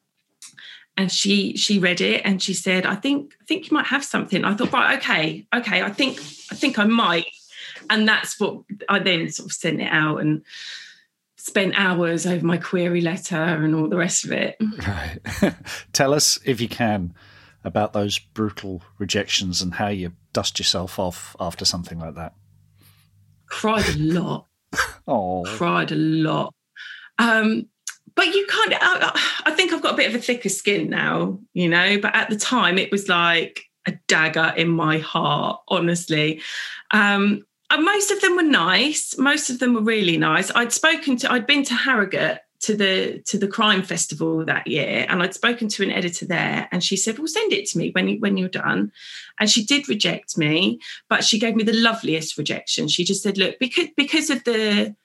[0.96, 4.04] and she she read it and she said, "I think I think you might have
[4.04, 6.18] something." I thought, right, okay, okay, I think
[6.52, 7.26] I think I might,
[7.90, 10.44] and that's what I then sort of sent it out and
[11.44, 14.56] spent hours over my query letter and all the rest of it.
[14.86, 15.54] Right.
[15.92, 17.12] Tell us if you can
[17.62, 22.32] about those brutal rejections and how you dust yourself off after something like that.
[23.44, 24.46] Cried a lot.
[25.06, 26.54] oh, cried a lot.
[27.18, 27.68] Um,
[28.14, 30.88] but you kind of, I, I think I've got a bit of a thicker skin
[30.88, 31.98] now, you know.
[32.00, 36.40] But at the time, it was like a dagger in my heart, honestly.
[36.90, 39.16] Um, Uh, most of them were nice.
[39.18, 40.50] Most of them were really nice.
[40.54, 45.04] I'd spoken to, I'd been to Harrogate to the to the crime festival that year
[45.10, 47.90] and I'd spoken to an editor there and she said well send it to me
[47.90, 48.90] when when you're done
[49.38, 53.36] and she did reject me but she gave me the loveliest rejection she just said
[53.36, 54.96] look because because of the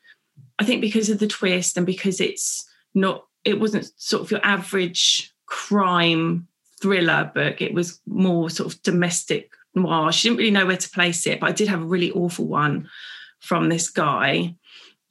[0.58, 4.46] I think because of the twist and because it's not it wasn't sort of your
[4.46, 6.48] average crime
[6.82, 10.90] thriller book it was more sort of domestic noir she didn't really know where to
[10.90, 12.90] place it but I did have a really awful one
[13.40, 14.56] from this guy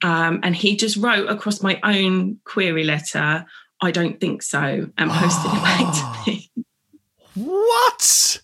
[0.03, 3.44] um, and he just wrote across my own query letter,
[3.81, 6.51] I don't think so, and posted it back to me.
[7.35, 8.42] What?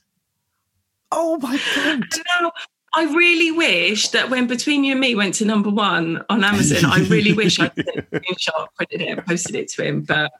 [1.12, 2.04] Oh my God.
[2.40, 2.52] Now,
[2.96, 6.90] I really wish that when Between You and Me went to number one on Amazon,
[6.90, 10.02] I really wish I'd screenshot, printed it, and posted it to him.
[10.02, 10.32] But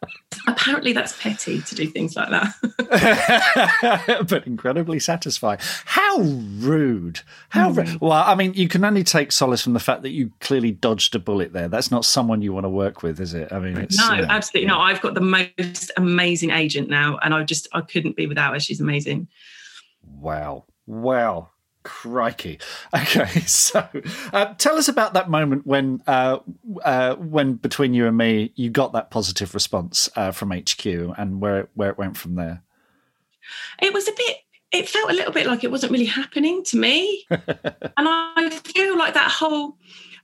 [0.46, 4.26] apparently, that's petty to do things like that.
[4.28, 5.58] but incredibly satisfying.
[5.84, 7.20] How rude!
[7.48, 8.00] How mm.
[8.00, 8.12] well?
[8.12, 11.18] I mean, you can only take solace from the fact that you clearly dodged a
[11.18, 11.68] bullet there.
[11.68, 13.52] That's not someone you want to work with, is it?
[13.52, 14.74] I mean, it's, no, uh, absolutely yeah.
[14.74, 14.80] not.
[14.90, 18.60] I've got the most amazing agent now, and I just I couldn't be without her.
[18.60, 19.28] She's amazing.
[20.20, 20.66] Wow.
[20.86, 21.50] Wow.
[21.84, 22.58] Crikey.
[22.94, 23.86] Okay, so
[24.32, 26.38] uh, tell us about that moment when, uh,
[26.82, 31.40] uh, when between you and me, you got that positive response uh, from HQ and
[31.40, 32.62] where it, where it went from there.
[33.80, 34.38] It was a bit.
[34.72, 37.40] It felt a little bit like it wasn't really happening to me, and
[37.96, 39.76] I feel like that whole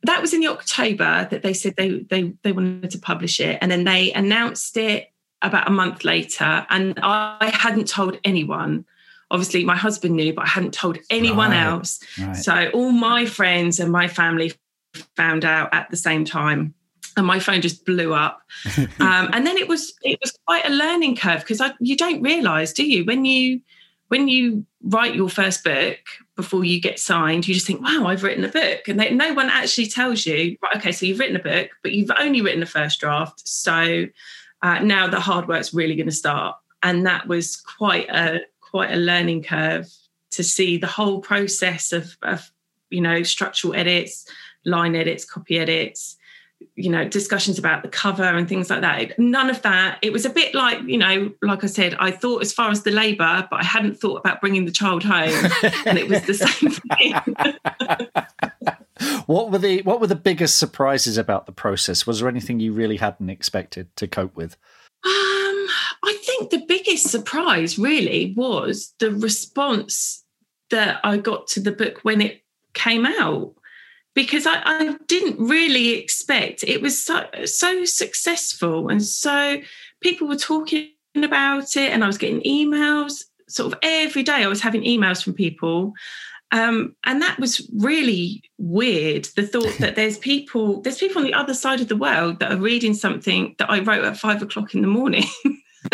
[0.03, 3.59] that was in the October that they said they they they wanted to publish it,
[3.61, 8.87] and then they announced it about a month later, and I hadn't told anyone
[9.31, 12.01] obviously my husband knew, but I hadn't told anyone right, else.
[12.19, 12.37] Right.
[12.37, 14.53] So all my friends and my family
[15.17, 16.75] found out at the same time.
[17.17, 18.41] And my phone just blew up,
[18.77, 22.73] um, and then it was it was quite a learning curve because you don't realise,
[22.73, 23.61] do you, when you
[24.11, 25.99] when you write your first book
[26.37, 29.35] before you get signed, you just think, "Wow, I've written a book," and they, no
[29.35, 32.61] one actually tells you, "Right, okay, so you've written a book, but you've only written
[32.61, 34.07] the first draft, so
[34.63, 38.41] uh, now the hard work's really going to start." And that was quite a
[38.71, 39.87] quite a learning curve
[40.31, 42.51] to see the whole process of, of
[42.89, 44.27] you know structural edits
[44.65, 46.17] line edits copy edits
[46.77, 49.19] you know discussions about the cover and things like that.
[49.19, 49.99] None of that.
[50.03, 52.83] It was a bit like you know like i said i thought as far as
[52.83, 55.51] the labor but i hadn't thought about bringing the child home
[55.87, 57.37] and it was the same thing.
[59.27, 62.07] What were the what were the biggest surprises about the process?
[62.07, 64.57] Was there anything you really hadn't expected to cope with
[66.05, 70.25] i think the biggest surprise really was the response
[70.71, 73.55] that I got to the book when it came out.
[74.13, 79.61] Because I, I, didn't really expect it was so so successful and so
[80.01, 84.49] people were talking about it and I was getting emails sort of every day I
[84.49, 85.93] was having emails from people.
[86.51, 91.35] Um, and that was really weird the thought that there's people there's people on the
[91.35, 94.75] other side of the world that are reading something that I wrote at five o'clock
[94.75, 95.25] in the morning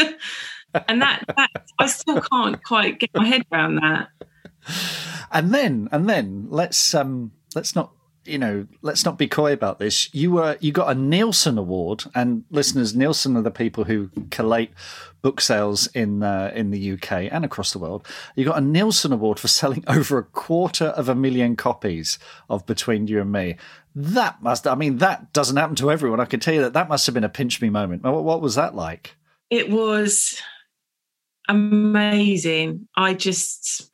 [0.88, 4.08] and that, that I still can't quite get my head around that.
[5.32, 7.92] And then, and then let's um let's not
[8.24, 10.12] you know let's not be coy about this.
[10.14, 14.70] You were you got a Nielsen award, and listeners, Nielsen are the people who collate
[15.22, 18.06] book sales in uh, in the UK and across the world.
[18.34, 22.18] You got a Nielsen award for selling over a quarter of a million copies
[22.48, 23.56] of Between You and Me.
[23.94, 26.20] That must, I mean, that doesn't happen to everyone.
[26.20, 28.02] I can tell you that that must have been a pinch me moment.
[28.02, 29.16] What, what was that like?
[29.50, 30.40] It was
[31.48, 32.88] amazing.
[32.96, 33.90] I just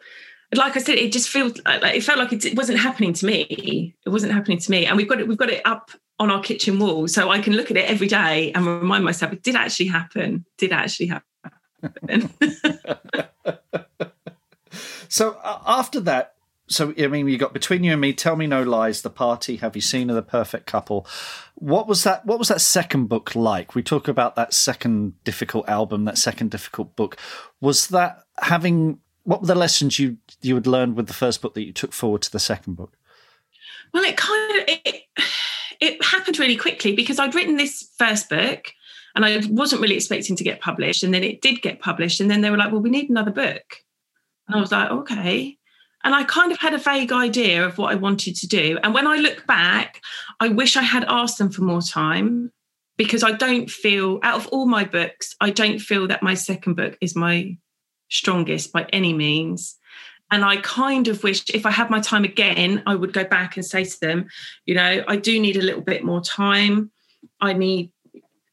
[0.54, 3.94] like I said, it just feels like it felt like it wasn't happening to me.
[4.04, 5.28] It wasn't happening to me, and we've got it.
[5.28, 8.08] We've got it up on our kitchen wall, so I can look at it every
[8.08, 10.44] day and remind myself it did actually happen.
[10.58, 11.22] Did actually happen.
[15.08, 16.34] so uh, after that,
[16.72, 18.12] so I mean, you got between you and me.
[18.12, 19.02] Tell me no lies.
[19.02, 19.56] The party.
[19.56, 21.06] Have you seen of the perfect couple?
[21.54, 22.24] What was that?
[22.26, 23.74] What was that second book like?
[23.74, 27.16] We talk about that second difficult album, that second difficult book.
[27.60, 29.00] Was that having?
[29.24, 31.92] What were the lessons you you had learned with the first book that you took
[31.92, 32.96] forward to the second book?
[33.92, 35.02] Well, it kind of it,
[35.80, 38.72] it happened really quickly because I'd written this first book
[39.14, 42.30] and I wasn't really expecting to get published, and then it did get published, and
[42.30, 43.84] then they were like, "Well, we need another book,"
[44.48, 45.58] and I was like, "Okay."
[46.04, 48.78] And I kind of had a vague idea of what I wanted to do.
[48.82, 50.02] And when I look back,
[50.40, 52.52] I wish I had asked them for more time
[52.96, 56.74] because I don't feel, out of all my books, I don't feel that my second
[56.74, 57.56] book is my
[58.08, 59.76] strongest by any means.
[60.30, 63.56] And I kind of wish if I had my time again, I would go back
[63.56, 64.26] and say to them,
[64.64, 66.90] you know, I do need a little bit more time.
[67.40, 67.92] I need,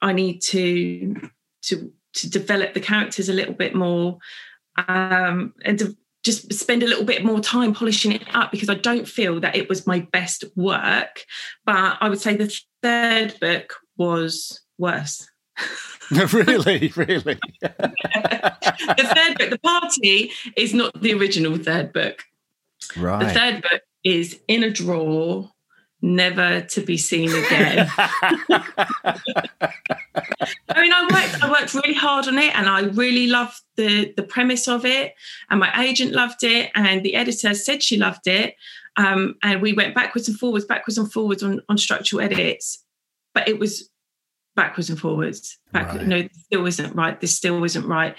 [0.01, 1.15] I need to,
[1.63, 4.19] to, to develop the characters a little bit more
[4.87, 8.75] um, and to, just spend a little bit more time polishing it up because I
[8.75, 11.23] don't feel that it was my best work.
[11.65, 15.27] But I would say the third book was worse.
[16.11, 17.39] really, really.
[17.61, 22.23] the third book, the party, is not the original third book.
[22.97, 23.27] Right.
[23.27, 25.51] The third book is in a drawer
[26.01, 27.89] never to be seen again.
[27.97, 29.19] I
[30.81, 34.23] mean, I worked I worked really hard on it and I really loved the the
[34.23, 35.15] premise of it.
[35.49, 38.55] And my agent loved it and the editor said she loved it.
[38.97, 42.83] Um, and we went backwards and forwards, backwards and forwards on, on structural edits.
[43.33, 43.89] But it was
[44.55, 45.57] backwards and forwards.
[45.71, 46.07] Back, right.
[46.07, 47.19] No, this still isn't right.
[47.19, 48.15] This still isn't right.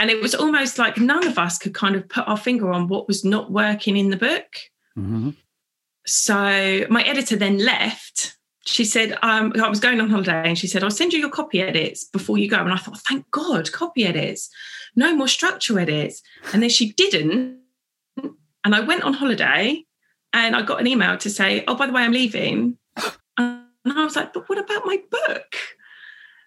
[0.00, 2.88] And it was almost like none of us could kind of put our finger on
[2.88, 4.46] what was not working in the book.
[4.96, 5.30] Mm-hmm
[6.06, 8.36] so my editor then left.
[8.66, 11.30] She said, um, I was going on holiday and she said, I'll send you your
[11.30, 12.56] copy edits before you go.
[12.56, 14.48] And I thought, thank God, copy edits,
[14.96, 16.22] no more structure edits.
[16.52, 17.58] And then she didn't.
[18.64, 19.84] And I went on holiday
[20.32, 22.78] and I got an email to say, oh, by the way, I'm leaving.
[23.36, 25.56] And I was like, but what about my book?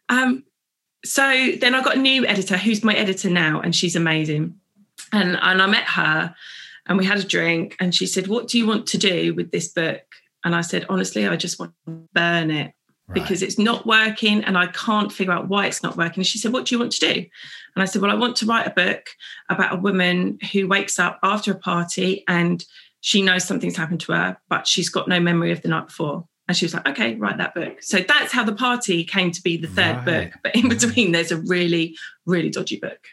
[0.09, 0.43] Um,
[1.05, 4.55] so then I got a new editor who's my editor now, and she's amazing.
[5.13, 6.33] And, and I met her
[6.87, 9.51] and we had a drink and she said what do you want to do with
[9.51, 10.01] this book
[10.43, 12.73] and i said honestly i just want to burn it
[13.07, 13.13] right.
[13.13, 16.37] because it's not working and i can't figure out why it's not working and she
[16.37, 17.25] said what do you want to do
[17.75, 19.05] and i said well i want to write a book
[19.49, 22.65] about a woman who wakes up after a party and
[23.01, 26.27] she knows something's happened to her but she's got no memory of the night before
[26.47, 27.83] and she was like, okay, write that book.
[27.83, 30.31] So that's how the party came to be the third right.
[30.31, 30.39] book.
[30.43, 33.05] But in between, there's a really, really dodgy book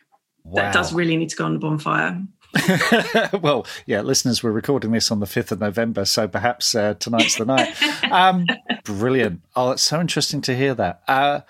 [0.45, 0.63] wow.
[0.63, 2.23] that does really need to go on the bonfire.
[3.41, 7.37] well, yeah, listeners, we're recording this on the 5th of November, so perhaps uh, tonight's
[7.37, 7.75] the night.
[8.11, 8.47] Um,
[8.85, 9.43] brilliant.
[9.57, 11.03] Oh, it's so interesting to hear that.
[11.09, 11.41] Uh,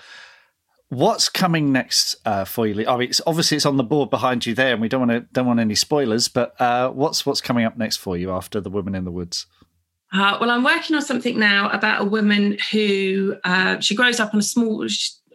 [0.88, 2.86] what's coming next uh, for you?
[2.86, 5.10] I mean, it's, obviously it's on the board behind you there, and we don't want
[5.10, 6.28] to don't want any spoilers.
[6.28, 9.46] But uh, what's what's coming up next for you after the Woman in the Woods?
[10.12, 14.32] Uh, well, I'm working on something now about a woman who uh, she grows up
[14.32, 14.86] on a small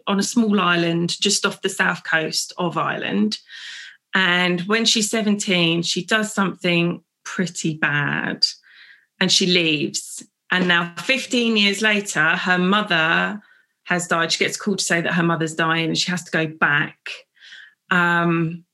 [0.06, 3.38] on a small island just off the south coast of Ireland.
[4.14, 8.46] And when she's 17, she does something pretty bad
[9.20, 10.24] and she leaves.
[10.50, 13.40] And now, 15 years later, her mother
[13.84, 14.32] has died.
[14.32, 16.98] She gets called to say that her mother's dying and she has to go back.
[17.90, 18.64] Um,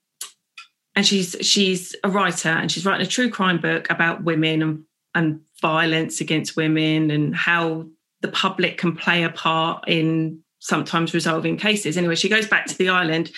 [0.94, 4.84] and she's she's a writer and she's writing a true crime book about women and,
[5.14, 7.86] and violence against women and how
[8.22, 11.96] the public can play a part in sometimes resolving cases.
[11.96, 13.30] Anyway, she goes back to the island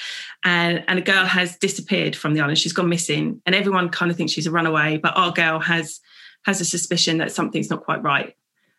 [0.45, 2.59] and, and a girl has disappeared from the island.
[2.59, 3.43] She's gone missing.
[3.45, 6.01] And everyone kind of thinks she's a runaway, but our girl has
[6.45, 8.35] has a suspicion that something's not quite right.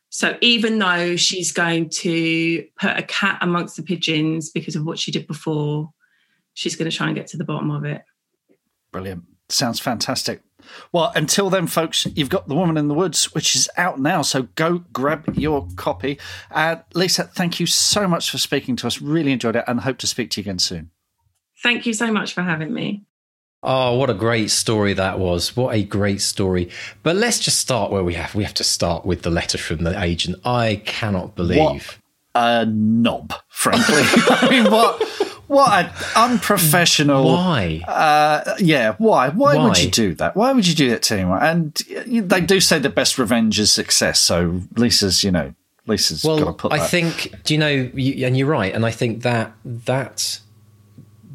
[0.10, 4.98] So even though she's going to put a cat amongst the pigeons because of what
[4.98, 5.92] she did before,
[6.54, 8.02] she's going to try and get to the bottom of it.
[8.92, 9.24] Brilliant.
[9.50, 10.42] Sounds fantastic.
[10.92, 14.22] Well, until then, folks, you've got The Woman in the Woods, which is out now.
[14.22, 16.20] So go grab your copy.
[16.52, 19.02] Uh, Lisa, thank you so much for speaking to us.
[19.02, 20.92] Really enjoyed it and hope to speak to you again soon.
[21.62, 23.04] Thank you so much for having me.
[23.62, 25.56] Oh, what a great story that was.
[25.56, 26.70] What a great story.
[27.04, 28.34] But let's just start where we have.
[28.34, 30.38] We have to start with the letter from the agent.
[30.46, 31.60] I cannot believe.
[31.60, 31.98] What
[32.36, 34.02] a knob, frankly.
[34.30, 35.04] I mean, what
[35.48, 37.26] what an unprofessional.
[37.26, 37.84] Why?
[37.86, 39.30] Uh, yeah, why?
[39.30, 39.58] why?
[39.58, 39.66] why?
[39.66, 40.38] would you do that?
[40.38, 41.42] Why would you do that to anyone?
[41.44, 41.74] And
[42.08, 44.20] they do say the best revenge is success.
[44.20, 45.54] So Lisa's, you know,
[45.86, 46.72] Lisa's well, got to put.
[46.72, 47.34] I think.
[47.44, 47.90] Do you know?
[47.94, 48.74] You, and you're right.
[48.74, 50.40] And I think that that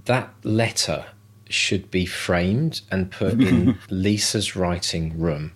[0.05, 1.07] that letter
[1.49, 5.53] should be framed and put in Lisa's writing room,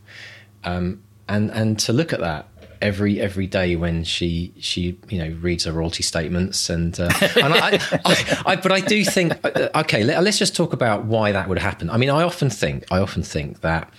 [0.65, 2.49] um, and and to look at that
[2.81, 7.55] every every day when she she you know reads her royalty statements and, uh, and
[7.55, 11.33] I, I, I, but I do think uh, okay let, us just talk about why
[11.33, 11.91] that would happen.
[11.91, 13.93] I mean, I often think I often think that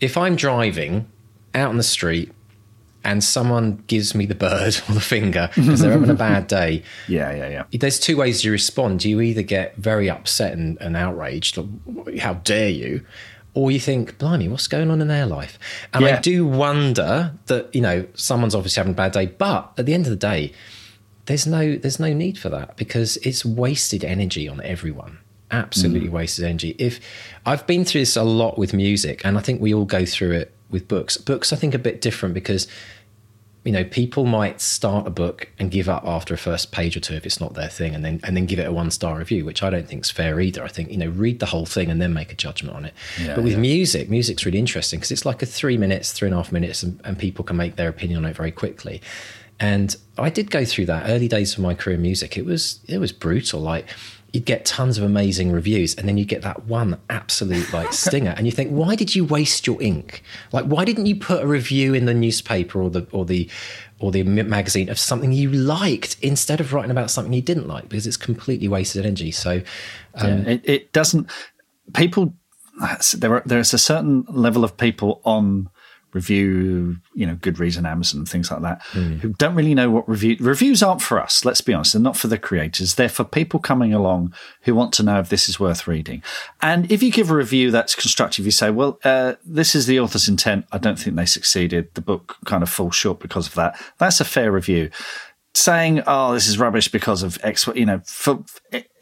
[0.00, 1.10] if I'm driving
[1.54, 2.32] out on the street
[3.04, 6.82] and someone gives me the bird or the finger because they're having a bad day.
[7.06, 7.78] Yeah, yeah, yeah.
[7.78, 9.04] There's two ways you respond.
[9.04, 11.58] You either get very upset and, and outraged,
[12.20, 13.04] how dare you?
[13.54, 15.58] Or you think, blimey, what's going on in their life?
[15.92, 16.16] And yeah.
[16.16, 19.94] I do wonder that, you know, someone's obviously having a bad day, but at the
[19.94, 20.52] end of the day,
[21.26, 25.18] there's no there's no need for that because it's wasted energy on everyone
[25.50, 26.12] absolutely mm.
[26.12, 26.74] wasted energy.
[26.78, 27.00] If
[27.46, 30.32] I've been through this a lot with music, and I think we all go through
[30.32, 31.16] it with books.
[31.16, 32.66] Books, I think, a bit different because
[33.64, 37.00] you know people might start a book and give up after a first page or
[37.00, 39.18] two if it's not their thing, and then and then give it a one star
[39.18, 40.62] review, which I don't think is fair either.
[40.62, 42.94] I think you know read the whole thing and then make a judgment on it.
[43.20, 43.58] Yeah, but with yeah.
[43.58, 46.82] music, music's really interesting because it's like a three minutes, three and a half minutes,
[46.82, 49.02] and, and people can make their opinion on it very quickly.
[49.60, 52.38] And I did go through that early days of my career in music.
[52.38, 53.60] It was it was brutal.
[53.60, 53.88] Like
[54.32, 58.34] you'd get tons of amazing reviews and then you get that one absolute like stinger
[58.36, 60.22] and you think why did you waste your ink?
[60.52, 63.48] Like why didn't you put a review in the newspaper or the or the
[64.00, 67.88] or the magazine of something you liked instead of writing about something you didn't like?
[67.88, 69.30] Because it's completely wasted energy.
[69.30, 69.62] So
[70.14, 71.30] um, yeah, it, it doesn't
[71.94, 72.34] people
[73.16, 75.68] there are, there's a certain level of people on
[76.12, 79.18] review, you know, Goodreads and Amazon and things like that, mm.
[79.20, 81.44] who don't really know what review reviews aren't for us.
[81.44, 82.94] Let's be honest; they're not for the creators.
[82.94, 86.22] They're for people coming along who want to know if this is worth reading.
[86.62, 90.00] And if you give a review that's constructive, you say, "Well, uh, this is the
[90.00, 90.66] author's intent.
[90.72, 91.94] I don't think they succeeded.
[91.94, 94.90] The book kind of falls short because of that." That's a fair review.
[95.54, 98.44] Saying, "Oh, this is rubbish because of X," you know, for,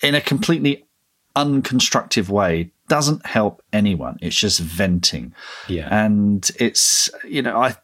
[0.02, 0.86] in a completely
[1.36, 4.16] unconstructive way doesn't help anyone.
[4.20, 5.34] It's just venting.
[5.68, 5.88] Yeah.
[5.90, 7.76] And it's, you know, I,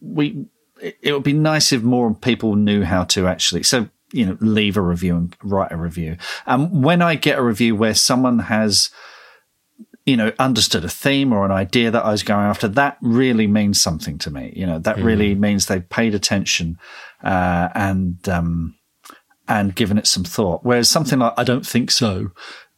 [0.00, 0.46] we,
[0.80, 4.76] it would be nice if more people knew how to actually, so, you know, leave
[4.76, 6.16] a review and write a review.
[6.46, 8.90] And um, when I get a review where someone has,
[10.04, 13.46] you know, understood a theme or an idea that I was going after, that really
[13.46, 14.52] means something to me.
[14.54, 15.04] You know, that mm.
[15.04, 16.78] really means they've paid attention,
[17.24, 18.76] uh, and, um,
[19.48, 20.60] and given it some thought.
[20.62, 22.30] Whereas something like, I don't think so,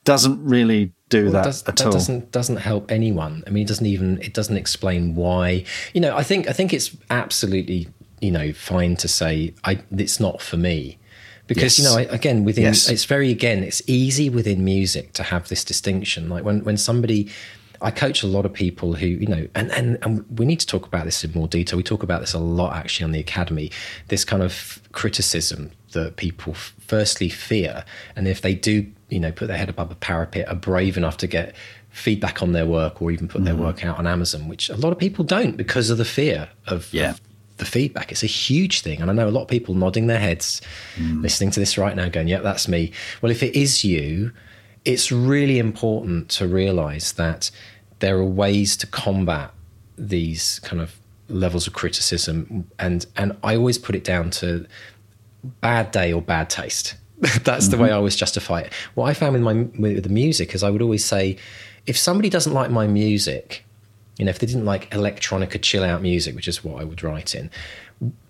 [0.05, 1.93] doesn't really do well, that does, at that all.
[1.93, 3.43] Doesn't doesn't help anyone.
[3.47, 5.65] I mean, it doesn't even it doesn't explain why.
[5.93, 7.89] You know, I think I think it's absolutely
[8.21, 10.99] you know fine to say I it's not for me
[11.47, 11.79] because yes.
[11.79, 12.89] you know again within yes.
[12.89, 16.29] it's very again it's easy within music to have this distinction.
[16.29, 17.31] Like when when somebody
[17.81, 20.67] I coach a lot of people who, you know, and, and, and we need to
[20.67, 21.77] talk about this in more detail.
[21.77, 23.71] We talk about this a lot actually on the academy.
[24.09, 27.85] This kind of criticism that people firstly fear,
[28.17, 31.17] and if they do, you know, put their head above a parapet, are brave enough
[31.19, 31.55] to get
[31.91, 33.47] feedback on their work or even put mm.
[33.47, 36.49] their work out on Amazon, which a lot of people don't because of the fear
[36.67, 37.11] of, yeah.
[37.11, 37.21] Of
[37.57, 38.13] the feedback.
[38.13, 39.01] It's a huge thing.
[39.01, 40.61] And I know a lot of people nodding their heads,
[40.97, 41.23] mm.
[41.23, 42.93] listening to this right now, going, Yep, that's me.
[43.21, 44.33] Well, if it is you,
[44.85, 47.51] it's really important to realize that
[47.99, 49.51] there are ways to combat
[49.97, 50.99] these kind of
[51.29, 54.67] levels of criticism and and I always put it down to
[55.61, 56.97] bad day or bad taste.
[57.43, 57.71] That's mm-hmm.
[57.71, 57.95] the way mm-hmm.
[57.95, 58.73] I always justify it.
[58.95, 61.37] What I found with my with the music is I would always say,
[61.87, 63.65] if somebody doesn't like my music,
[64.19, 67.03] you know, if they didn't like electronica chill out music, which is what I would
[67.03, 67.51] write in,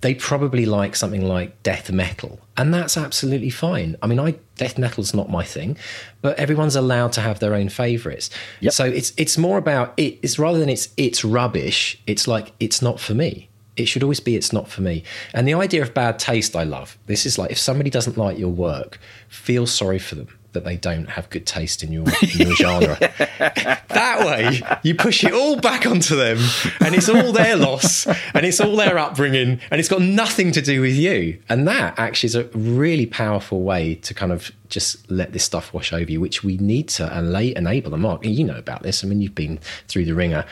[0.00, 3.96] they probably like something like death metal, and that's absolutely fine.
[4.02, 5.76] I mean, I death metal's not my thing,
[6.22, 8.30] but everyone's allowed to have their own favorites.
[8.60, 8.72] Yep.
[8.72, 12.00] So it's it's more about it, it's rather than it's it's rubbish.
[12.06, 15.04] It's like it's not for me it should always be it's not for me.
[15.32, 16.98] And the idea of bad taste, I love.
[17.06, 18.98] This is like if somebody doesn't like your work,
[19.28, 22.96] feel sorry for them that they don't have good taste in your, in your genre.
[22.98, 26.38] that way, you push it all back onto them,
[26.80, 30.62] and it's all their loss, and it's all their upbringing, and it's got nothing to
[30.62, 31.40] do with you.
[31.48, 35.72] And that actually is a really powerful way to kind of just let this stuff
[35.72, 37.90] wash over you, which we need to enable.
[37.90, 39.04] the Mark, you know about this.
[39.04, 40.44] I mean, you've been through the wringer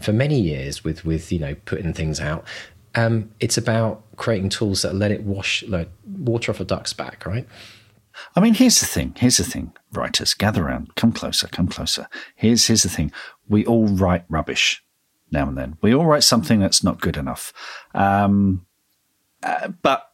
[0.00, 2.44] for many years with with you know putting things out
[2.94, 7.26] um, it's about creating tools that let it wash like water off a duck's back,
[7.26, 7.46] right?
[8.36, 9.14] I mean, here's the thing.
[9.18, 9.72] Here's the thing.
[9.92, 10.94] Writers, gather around.
[10.94, 11.48] Come closer.
[11.48, 12.08] Come closer.
[12.36, 13.12] Here's here's the thing.
[13.48, 14.84] We all write rubbish
[15.30, 15.76] now and then.
[15.82, 17.52] We all write something that's not good enough.
[17.94, 18.66] Um,
[19.42, 20.10] uh, but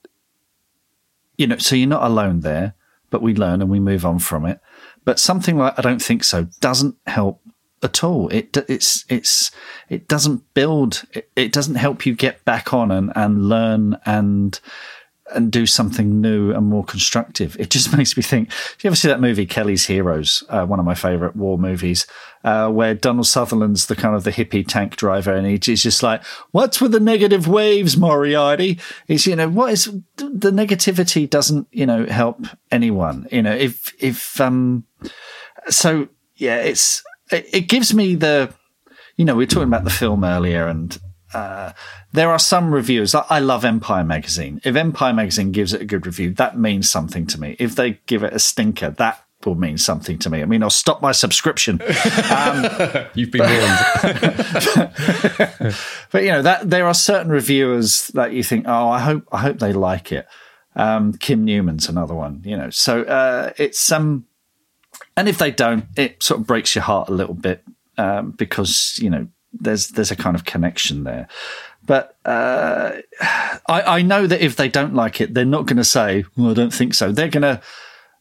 [1.37, 2.75] you know, so you're not alone there.
[3.11, 4.61] But we learn and we move on from it.
[5.05, 7.43] But something like I don't think so doesn't help
[7.83, 8.29] at all.
[8.29, 9.51] It it's it's
[9.89, 11.05] it doesn't build.
[11.13, 14.59] It, it doesn't help you get back on and and learn and
[15.33, 17.57] and do something new and more constructive.
[17.59, 18.49] It just makes me think.
[18.51, 20.43] Do you ever see that movie Kelly's Heroes?
[20.49, 22.07] Uh, one of my favorite war movies,
[22.45, 26.25] uh, where Donald Sutherland's the kind of the hippie tank driver, and he's just like,
[26.51, 29.85] "What's with the negative waves, Moriarty?" He's you know what is
[30.17, 33.27] the negativity doesn't you know help anyone.
[33.31, 34.85] You know if if um
[35.69, 37.03] so yeah, it's
[37.33, 38.53] it, it gives me the
[39.17, 40.99] you know we were talking about the film earlier and
[41.33, 41.73] uh,
[42.13, 43.15] there are some reviews.
[43.15, 44.61] I love Empire Magazine.
[44.65, 47.55] If Empire Magazine gives it a good review, that means something to me.
[47.59, 50.43] If they give it a stinker, that will mean something to me.
[50.43, 51.81] I mean, I'll stop my subscription.
[52.31, 52.65] Um,
[53.15, 53.79] You've been warned.
[56.11, 59.39] but you know that there are certain reviewers that you think, oh, I hope I
[59.39, 60.27] hope they like it.
[60.77, 62.43] Um, Kim Newman's another one.
[62.45, 64.27] You know, so uh, it's um,
[65.21, 67.63] and if they don't, it sort of breaks your heart a little bit
[67.99, 71.29] um, because you know there's there's a kind of connection there.
[71.85, 72.93] But uh,
[73.69, 76.51] I, I, know that if they don't like it, they're not going to say, well,
[76.51, 77.13] I don't think so.
[77.13, 77.61] They're going to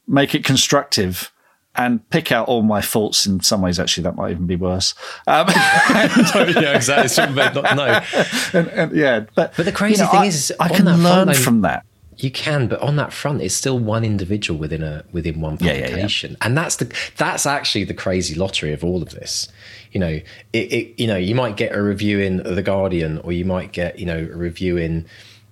[0.08, 1.32] make it constructive
[1.74, 3.26] and pick out all my faults.
[3.26, 4.94] In some ways, actually, that might even be worse.
[5.26, 7.08] Um, yeah, exactly.
[7.08, 8.02] Some may not know.
[8.54, 11.28] And, and, yeah, but but the crazy you know, thing I, is, I can learn
[11.28, 11.86] front, from that.
[12.22, 16.32] You can, but on that front, it's still one individual within a within one publication,
[16.32, 19.48] yeah, yeah, and that's the that's actually the crazy lottery of all of this
[19.92, 20.20] you know,
[20.54, 23.72] it, it, you know, you might get a review in the Guardian, or you might
[23.72, 25.06] get, you know, a review in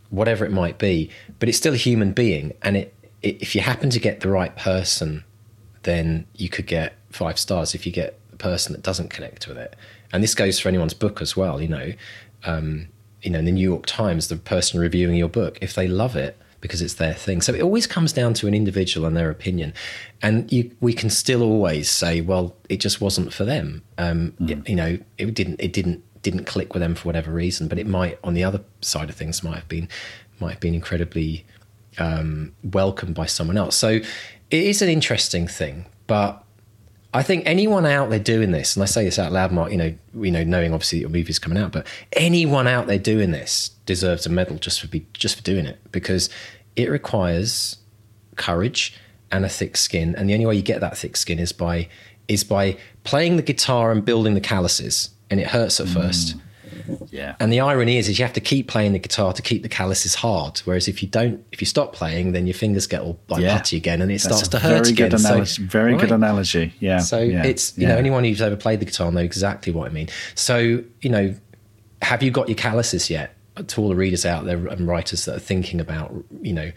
[0.10, 1.10] whatever it might be,
[1.40, 4.30] but it's still a human being, and it, it if you happen to get the
[4.30, 5.24] right person,
[5.84, 7.74] then you could get five stars.
[7.74, 9.76] If you get the person that doesn't connect with it,
[10.14, 11.94] and this goes for anyone's book as well, you know.
[12.44, 12.90] Um,
[13.24, 16.16] you know, in the New York Times, the person reviewing your book, if they love
[16.16, 17.42] it, because it's their thing.
[17.42, 19.74] So it always comes down to an individual and their opinion,
[20.22, 23.84] and you, we can still always say, well, it just wasn't for them.
[23.98, 24.50] Um, mm.
[24.50, 27.68] it, you know, it didn't, it didn't, didn't click with them for whatever reason.
[27.68, 29.88] But it might, on the other side of things, might have been,
[30.40, 31.46] might have been incredibly
[32.00, 33.76] um, welcomed by someone else.
[33.76, 34.06] So it
[34.50, 36.44] is an interesting thing, but
[37.14, 39.78] I think anyone out there doing this, and I say this out loud, Mark, you
[39.78, 43.70] know, you know, knowing obviously your movie's coming out, but anyone out there doing this
[43.86, 46.30] deserves a medal just for be just for doing it because
[46.76, 47.78] it requires
[48.36, 48.96] courage
[49.32, 51.88] and a thick skin, and the only way you get that thick skin is by
[52.28, 55.94] is by playing the guitar and building the calluses, and it hurts at mm.
[55.94, 56.36] first.
[57.10, 57.36] Yeah.
[57.40, 59.70] And the irony is, is you have to keep playing the guitar to keep the
[59.70, 60.60] calluses hard.
[60.60, 63.58] Whereas if you don't, if you stop playing, then your fingers get all like yeah.
[63.58, 65.10] putty again, and it That's starts to hurt very again.
[65.10, 65.46] Good analogy.
[65.46, 66.02] So, very right?
[66.02, 66.74] good analogy.
[66.80, 67.00] Yeah.
[67.00, 67.44] So yeah.
[67.44, 67.94] it's you yeah.
[67.94, 70.10] know anyone who's ever played the guitar know exactly what I mean.
[70.36, 71.36] So you know,
[72.02, 73.34] have you got your calluses yet?
[73.70, 76.72] To all the readers out there and writers that are thinking about you know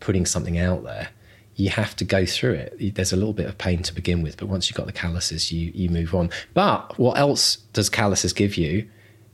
[0.00, 1.08] putting something out there,
[1.54, 2.94] you have to go through it.
[2.94, 5.50] There's a little bit of pain to begin with, but once you've got the calluses,
[5.50, 6.30] you you move on.
[6.52, 8.86] But what else does calluses give you?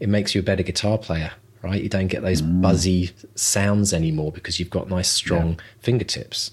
[0.03, 1.31] It makes you a better guitar player,
[1.63, 1.81] right?
[1.81, 2.61] You don't get those mm.
[2.61, 5.57] buzzy sounds anymore because you've got nice, strong yeah.
[5.79, 6.51] fingertips.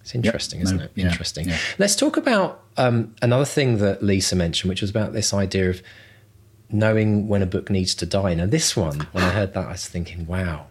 [0.00, 0.64] It's interesting, yep.
[0.64, 0.92] isn't no, it?
[0.94, 1.04] Yeah.
[1.08, 1.50] Interesting.
[1.50, 1.58] Yeah.
[1.78, 5.82] Let's talk about um, another thing that Lisa mentioned, which was about this idea of
[6.70, 8.32] knowing when a book needs to die.
[8.32, 10.68] Now, this one, when I heard that, I was thinking, wow.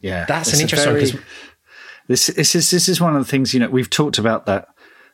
[0.00, 0.24] Yeah.
[0.24, 1.22] That's an interesting very, one.
[2.08, 4.68] This, this, is, this is one of the things, you know, we've talked about that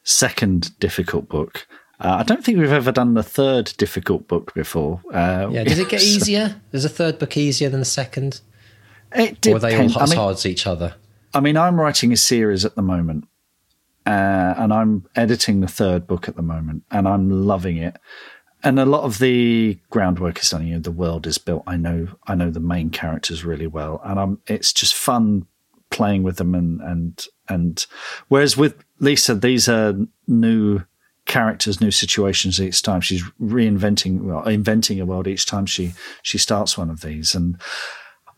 [0.05, 1.67] second difficult book
[2.01, 5.01] uh, I don't think we've ever done the third difficult book before.
[5.13, 6.61] Uh, yeah, does it get easier?
[6.73, 8.41] Is a third book easier than the second?
[9.15, 9.65] It depends.
[9.65, 10.95] Or are they all as I mean, each other?
[11.35, 13.27] I mean, I'm writing a series at the moment,
[14.07, 17.97] uh, and I'm editing the third book at the moment, and I'm loving it.
[18.63, 20.67] And a lot of the groundwork is done.
[20.67, 21.63] You know, the world is built.
[21.67, 24.41] I know, I know the main characters really well, and I'm.
[24.47, 25.47] It's just fun
[25.91, 27.87] playing with them, and and and.
[28.29, 29.95] Whereas with Lisa, these are
[30.27, 30.83] new
[31.29, 33.01] characters, new situations each time.
[33.01, 37.61] She's reinventing, well, inventing a world each time she she starts one of these, and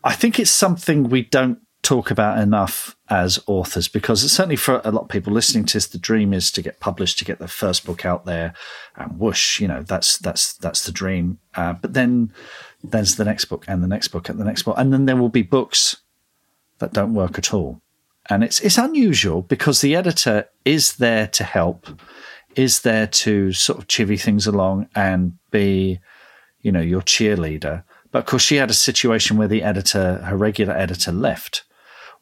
[0.03, 4.81] I think it's something we don't talk about enough as authors because it's certainly for
[4.83, 7.39] a lot of people listening to this, the dream is to get published, to get
[7.39, 8.53] the first book out there,
[8.95, 11.39] and whoosh, you know, that's that's that's the dream.
[11.55, 12.31] Uh, but then
[12.83, 15.17] there's the next book and the next book and the next book, and then there
[15.17, 15.97] will be books
[16.79, 17.81] that don't work at all.
[18.29, 21.87] And it's it's unusual because the editor is there to help
[22.55, 25.99] is there to sort of chivvy things along and be,
[26.61, 27.83] you know, your cheerleader.
[28.11, 31.63] But of course, she had a situation where the editor, her regular editor, left,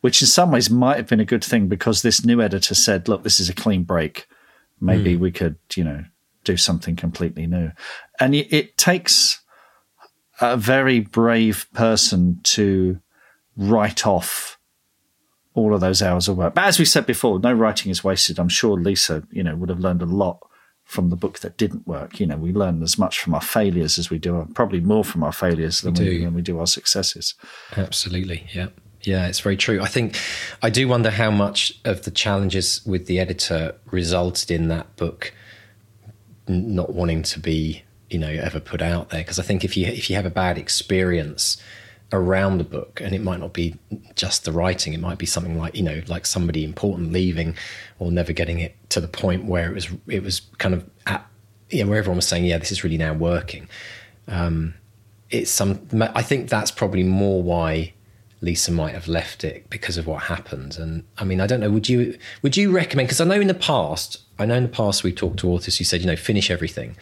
[0.02, 3.08] which in some ways might have been a good thing because this new editor said,
[3.08, 4.28] look, this is a clean break.
[4.80, 5.20] Maybe mm.
[5.20, 6.06] we could, you know,
[6.44, 7.72] do something completely new.
[8.20, 9.42] And it takes
[10.40, 13.00] a very brave person to
[13.58, 14.59] write off
[15.60, 16.56] all of those hours of work.
[16.56, 18.40] But as we said before, no writing is wasted.
[18.40, 20.40] I'm sure Lisa, you know, would have learned a lot
[20.86, 22.20] from the book that didn't work.
[22.20, 25.04] You know, we learn as much from our failures as we do, uh, probably more
[25.04, 27.36] from our failures than we, we, than we do our successes.
[27.78, 28.70] Absolutely, yeah.
[29.04, 29.82] Yeah, it's very true.
[29.82, 30.18] I think
[30.62, 35.34] I do wonder how much of the challenges with the editor resulted in that book
[36.48, 39.22] not wanting to be, you know, ever put out there.
[39.22, 41.62] Because I think if you if you have a bad experience
[42.12, 43.76] around the book, and it might not be
[44.16, 47.56] just the writing, it might be something like you know, like somebody important leaving
[48.00, 51.26] or never getting it to the point where it was it was kind of at
[51.70, 53.68] you know, where everyone was saying, yeah, this is really now working.
[54.28, 54.74] Um,
[55.30, 55.88] it's some.
[56.02, 57.94] I think that's probably more why
[58.42, 60.78] Lisa might have left it because of what happened.
[60.78, 61.70] And I mean, I don't know.
[61.70, 63.08] Would you would you recommend?
[63.08, 65.78] Because I know in the past, I know in the past we talked to authors
[65.78, 66.98] who said, you know, finish everything.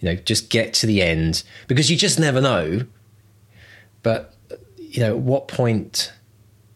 [0.00, 2.86] You know, just get to the end because you just never know.
[4.02, 4.34] But
[4.96, 6.12] you know, at what point?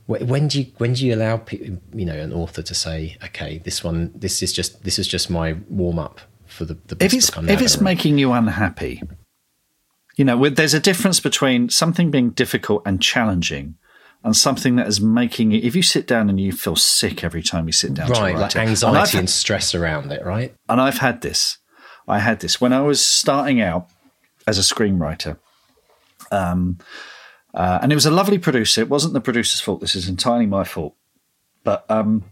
[0.07, 3.85] When do you when do you allow you know an author to say, okay, this
[3.85, 7.31] one, this is just this is just my warm up for the, the if it's
[7.39, 9.03] if it's making you unhappy,
[10.17, 13.77] you know, there's a difference between something being difficult and challenging
[14.25, 17.43] and something that is making you if you sit down and you feel sick every
[17.43, 20.55] time you sit down right like anxiety and, and, stress around it right?
[20.69, 21.59] And i've had this.
[22.09, 22.61] I had this.
[22.61, 23.89] When i was starting out
[24.47, 25.39] as a screenwriter
[26.33, 26.79] um,
[27.55, 30.47] uh, and it was a lovely producer it wasn't the producer's fault this is entirely
[30.47, 30.95] my fault
[31.65, 32.25] but um,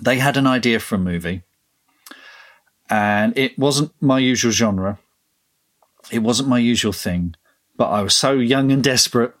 [0.00, 1.42] they had an idea for a movie
[2.88, 4.98] and it wasn't my usual genre
[6.10, 7.34] it wasn't my usual thing
[7.76, 9.34] but i was so young and desperate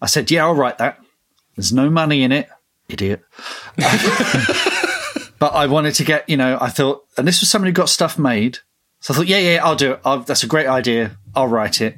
[0.00, 0.98] I said, Yeah, I'll write that.
[1.56, 2.48] There's no money in it,
[2.88, 3.22] idiot.
[3.76, 7.88] but I wanted to get, you know, I thought, and this was somebody who got
[7.88, 8.58] stuff made.
[9.00, 10.00] So I thought, yeah, yeah, I'll do it.
[10.04, 11.18] I'll, that's a great idea.
[11.34, 11.96] I'll write it.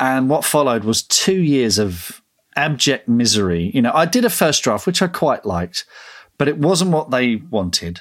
[0.00, 2.22] And what followed was two years of
[2.56, 3.70] abject misery.
[3.72, 5.84] You know, I did a first draft, which I quite liked,
[6.38, 8.00] but it wasn't what they wanted.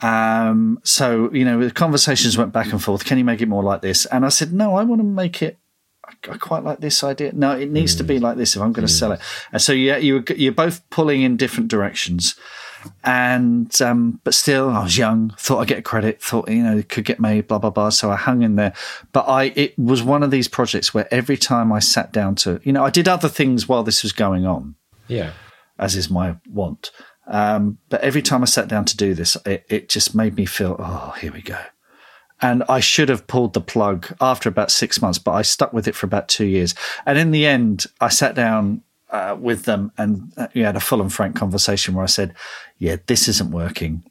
[0.00, 3.04] Um, so, you know, the conversations went back and forth.
[3.04, 4.04] Can you make it more like this?
[4.06, 5.58] And I said, no, I want to make it
[6.28, 7.32] I quite like this idea.
[7.32, 7.98] No, it needs mm.
[7.98, 8.22] to be mm.
[8.22, 8.98] like this if I'm going to mm.
[8.98, 9.20] sell it.
[9.52, 12.34] And so yeah, you you're both pulling in different directions,
[13.02, 17.04] and um, but still, I was young, thought I'd get credit, thought you know could
[17.04, 17.90] get made, blah blah blah.
[17.90, 18.72] So I hung in there,
[19.12, 22.60] but I it was one of these projects where every time I sat down to
[22.64, 24.74] you know I did other things while this was going on,
[25.08, 25.32] yeah,
[25.78, 26.90] as is my want.
[27.26, 30.44] Um, but every time I sat down to do this, it, it just made me
[30.44, 31.58] feel, oh, here we go
[32.44, 35.88] and I should have pulled the plug after about six months, but I stuck with
[35.88, 36.74] it for about two years.
[37.06, 38.82] And in the end, I sat down
[39.14, 42.34] uh, with them and uh, we had a full and frank conversation where I said,
[42.78, 44.02] "Yeah, this isn't working.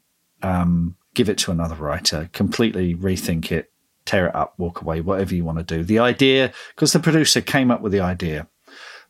[0.42, 2.30] Um, give it to another writer.
[2.32, 3.70] Completely rethink it,
[4.06, 7.42] tear it up, walk away, whatever you want to do." The idea, because the producer
[7.42, 8.48] came up with the idea,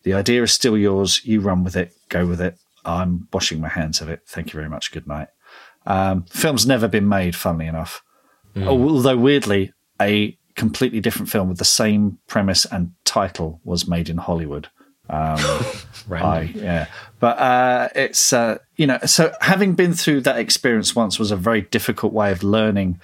[0.03, 1.25] the idea is still yours.
[1.25, 2.59] You run with it, go with it.
[2.85, 4.23] I'm washing my hands of it.
[4.27, 4.91] Thank you very much.
[4.91, 5.29] Good night.
[5.87, 8.03] Um, film's never been made, funnily enough.
[8.57, 8.67] Mm.
[8.67, 9.73] Although weirdly,
[10.03, 14.69] a completely different film with the same premise and title was made in Hollywood.
[15.09, 15.39] Um,
[16.11, 16.87] I, yeah,
[17.21, 21.37] but uh, it's uh, you know, so having been through that experience once was a
[21.37, 23.01] very difficult way of learning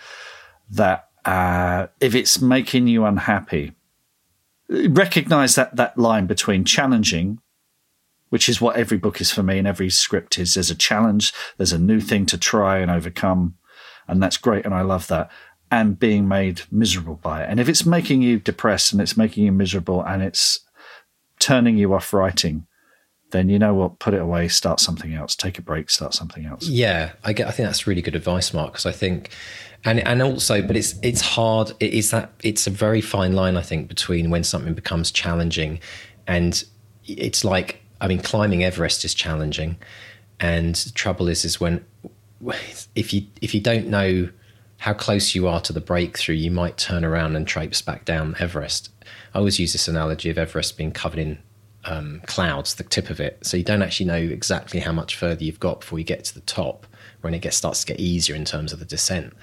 [0.71, 3.73] that uh, if it's making you unhappy,
[4.69, 7.41] recognize that that line between challenging
[8.29, 10.55] which is what every book is for me and every script is.
[10.55, 13.57] There's a challenge, there's a new thing to try and overcome
[14.11, 15.31] and that's great, and I love that.
[15.71, 19.45] And being made miserable by it, and if it's making you depressed and it's making
[19.45, 20.59] you miserable and it's
[21.41, 22.67] turning you off writing,
[23.31, 26.45] then you know what, put it away, start something else, take a break, start something
[26.47, 26.69] else.
[26.69, 27.49] Yeah, I get.
[27.49, 29.31] I think that's really good advice, Mark, because I think,
[29.85, 31.73] and and also, but it's it's hard.
[31.81, 35.81] It is that it's a very fine line, I think, between when something becomes challenging,
[36.27, 36.63] and
[37.07, 39.77] it's like, I mean, climbing Everest is challenging,
[40.39, 41.85] and the trouble is, is when
[42.95, 44.29] if you if you don't know
[44.81, 48.35] how close you are to the breakthrough, you might turn around and traipse back down
[48.39, 48.89] Everest.
[49.35, 51.39] I always use this analogy of Everest being covered in
[51.85, 53.39] um, clouds, the tip of it.
[53.43, 56.35] So you don't actually know exactly how much further you've got before you get to
[56.35, 56.87] the top,
[57.21, 59.35] when it gets starts to get easier in terms of the descent.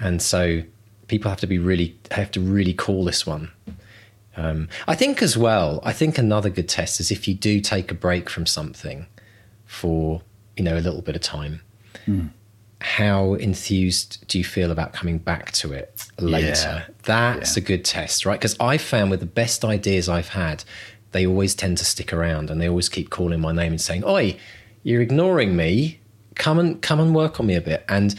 [0.00, 0.62] And so
[1.06, 3.50] people have to be really have to really call this one.
[4.36, 5.80] Um, I think as well.
[5.82, 9.06] I think another good test is if you do take a break from something
[9.64, 10.20] for
[10.58, 11.62] you know a little bit of time
[12.08, 12.30] Mm.
[12.80, 16.84] How enthused do you feel about coming back to it later?
[16.86, 16.94] Yeah.
[17.02, 17.62] That's yeah.
[17.62, 18.38] a good test, right?
[18.38, 20.62] Because I've found with the best ideas I've had,
[21.12, 24.04] they always tend to stick around and they always keep calling my name and saying,
[24.04, 24.36] Oi,
[24.82, 26.00] you're ignoring me.
[26.36, 27.84] Come and come and work on me a bit.
[27.88, 28.14] And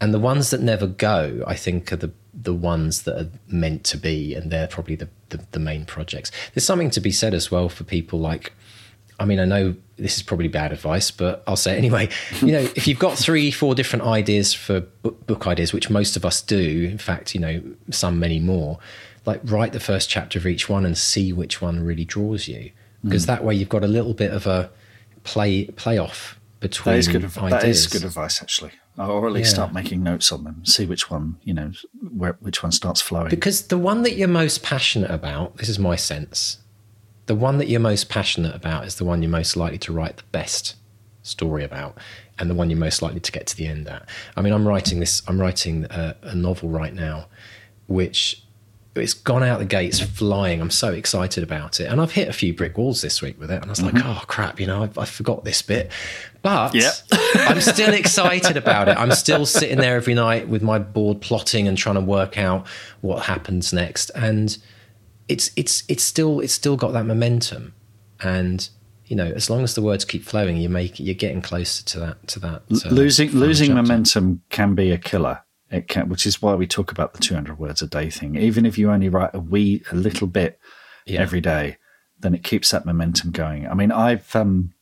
[0.00, 3.84] and the ones that never go, I think, are the the ones that are meant
[3.84, 6.30] to be, and they're probably the, the, the main projects.
[6.54, 8.52] There's something to be said as well for people like
[9.20, 12.08] I mean, I know this is probably bad advice, but I'll say it anyway.
[12.40, 16.24] You know, if you've got three, four different ideas for book ideas, which most of
[16.24, 18.78] us do, in fact, you know, some many more,
[19.26, 22.72] like write the first chapter of each one and see which one really draws you.
[23.04, 23.28] because mm.
[23.28, 24.70] that way you've got a little bit of a
[25.24, 27.24] play playoff between That is good.
[27.24, 27.78] ideas.
[27.78, 28.72] is good advice, actually.
[28.98, 29.54] Or at least Yeah.
[29.54, 30.64] start making notes on them.
[30.66, 31.72] See which one, you know,
[32.14, 33.30] where which one starts flowing.
[33.30, 36.58] Because the one that you're most passionate about, this is my sense,
[37.30, 40.16] the one that you're most passionate about is the one you're most likely to write
[40.16, 40.74] the best
[41.22, 41.96] story about,
[42.40, 44.08] and the one you're most likely to get to the end at.
[44.36, 45.22] I mean, I'm writing this.
[45.28, 47.28] I'm writing a, a novel right now,
[47.86, 48.42] which
[48.96, 50.60] it's gone out the gates flying.
[50.60, 53.52] I'm so excited about it, and I've hit a few brick walls this week with
[53.52, 53.62] it.
[53.62, 54.08] And I was like, mm-hmm.
[54.08, 55.92] oh crap, you know, I, I forgot this bit,
[56.42, 56.90] but Yeah.
[57.34, 58.96] I'm still excited about it.
[58.98, 62.66] I'm still sitting there every night with my board plotting and trying to work out
[63.02, 64.10] what happens next.
[64.16, 64.58] And
[65.30, 67.74] it's it's it's still it's still got that momentum.
[68.22, 68.68] And
[69.06, 72.00] you know, as long as the words keep flowing, you make you're getting closer to
[72.00, 72.62] that to that.
[72.70, 73.82] uh, losing losing chapter.
[73.82, 75.40] momentum can be a killer.
[75.70, 78.34] It can, which is why we talk about the 200 words a day thing.
[78.36, 80.58] Even if you only write a wee, a little bit
[81.06, 81.20] Yeah.
[81.20, 81.76] every day,
[82.18, 83.68] then it keeps that momentum going.
[83.68, 84.72] I mean, I've um,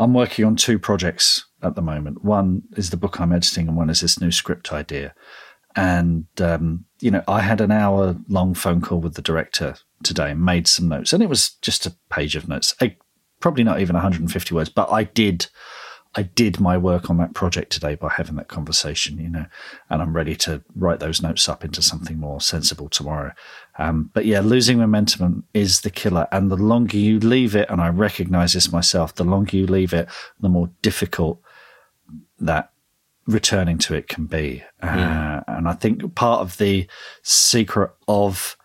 [0.00, 2.24] I'm working on two projects at the moment.
[2.24, 5.14] One is the book I'm editing, and one is this new script idea.
[5.76, 10.30] And um, you know, I had an hour long phone call with the director today
[10.30, 12.96] and made some notes, and it was just a page of notes, I,
[13.40, 15.46] probably not even 150 words, but I did.
[16.18, 19.44] I did my work on that project today by having that conversation, you know,
[19.90, 23.32] and I'm ready to write those notes up into something more sensible tomorrow.
[23.76, 26.26] Um, but yeah, losing momentum is the killer.
[26.32, 29.92] And the longer you leave it, and I recognize this myself, the longer you leave
[29.92, 30.08] it,
[30.40, 31.38] the more difficult
[32.38, 32.70] that
[33.26, 34.62] returning to it can be.
[34.82, 36.86] Uh, and I think part of the
[37.22, 38.56] secret of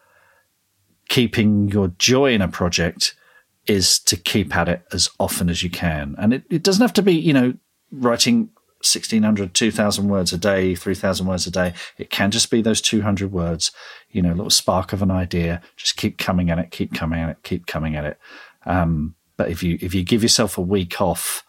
[1.09, 3.15] keeping your joy in a project
[3.67, 6.15] is to keep at it as often as you can.
[6.17, 7.53] And it, it doesn't have to be, you know,
[7.91, 11.73] writing 1600, 2000 words a day, 3000 words a day.
[11.97, 13.71] It can just be those 200 words,
[14.09, 15.61] you know, a little spark of an idea.
[15.75, 18.17] Just keep coming at it, keep coming at it, keep coming at it.
[18.65, 21.43] Um, but if you, if you give yourself a week off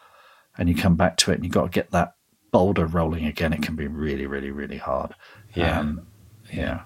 [0.59, 2.15] and you come back to it and you've got to get that
[2.53, 5.15] boulder rolling again, it can be really, really, really hard.
[5.55, 5.81] Yeah.
[5.81, 6.07] Um,
[6.53, 6.83] yeah.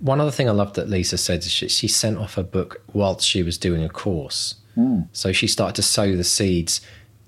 [0.00, 2.82] One other thing I loved that Lisa said is she, she sent off her book
[2.92, 4.56] whilst she was doing a course.
[5.12, 6.80] So she started to sow the seeds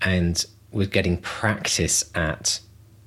[0.03, 2.61] and was getting practice at,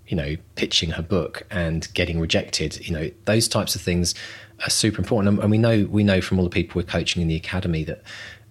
[0.08, 2.88] you know, pitching her book and getting rejected.
[2.88, 4.16] You know, those types of things
[4.64, 5.30] are super important.
[5.30, 7.84] And, and we know we know from all the people we're coaching in the academy
[7.86, 8.02] that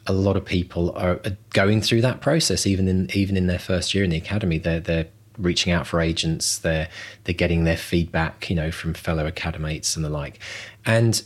[0.07, 3.59] a lot of people are, are going through that process, even in even in their
[3.59, 4.59] first year in the academy.
[4.59, 5.09] They're they're
[5.41, 6.59] reaching out for agents.
[6.59, 6.89] They're
[7.25, 10.39] they're getting their feedback, you know, from fellow academates and the like.
[10.85, 11.23] And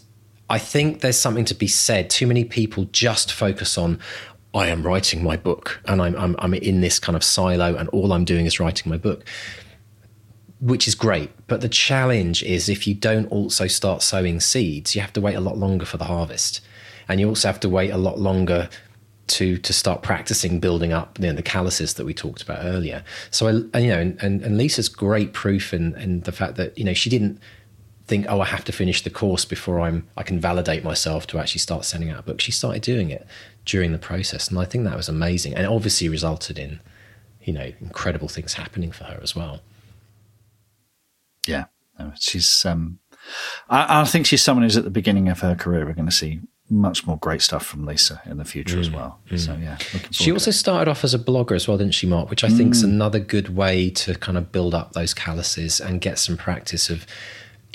[0.48, 2.10] I think there's something to be said.
[2.10, 3.98] Too many people just focus on,
[4.54, 7.88] I am writing my book and I'm, I'm, I'm in this kind of silo and
[7.90, 9.24] all I'm doing is writing my book,
[10.60, 11.30] which is great.
[11.46, 15.34] But the challenge is if you don't also start sowing seeds, you have to wait
[15.34, 16.60] a lot longer for the harvest.
[17.08, 18.68] And you also have to wait a lot longer
[19.26, 23.02] to to start practicing building up you know, the calluses that we talked about earlier.
[23.30, 26.84] So I, you know, and, and, Lisa's great proof in, in the fact that you
[26.84, 27.40] know she didn't
[28.06, 31.38] think, oh, I have to finish the course before I'm I can validate myself to
[31.38, 32.40] actually start sending out a book.
[32.40, 33.26] She started doing it
[33.64, 36.80] during the process, and I think that was amazing, and obviously resulted in
[37.42, 39.60] you know incredible things happening for her as well.
[41.46, 41.64] Yeah,
[42.18, 42.64] she's.
[42.64, 42.98] Um,
[43.70, 45.86] I, I think she's someone who's at the beginning of her career.
[45.86, 49.18] We're going to see much more great stuff from Lisa in the future as well.
[49.36, 52.30] So yeah, Mm, She also started off as a blogger as well, didn't she, Mark?
[52.30, 56.00] Which I think is another good way to kind of build up those calluses and
[56.00, 57.06] get some practice of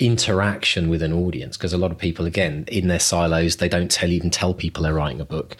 [0.00, 1.56] interaction with an audience.
[1.56, 4.82] Because a lot of people, again, in their silos, they don't tell even tell people
[4.82, 5.56] they're writing a book.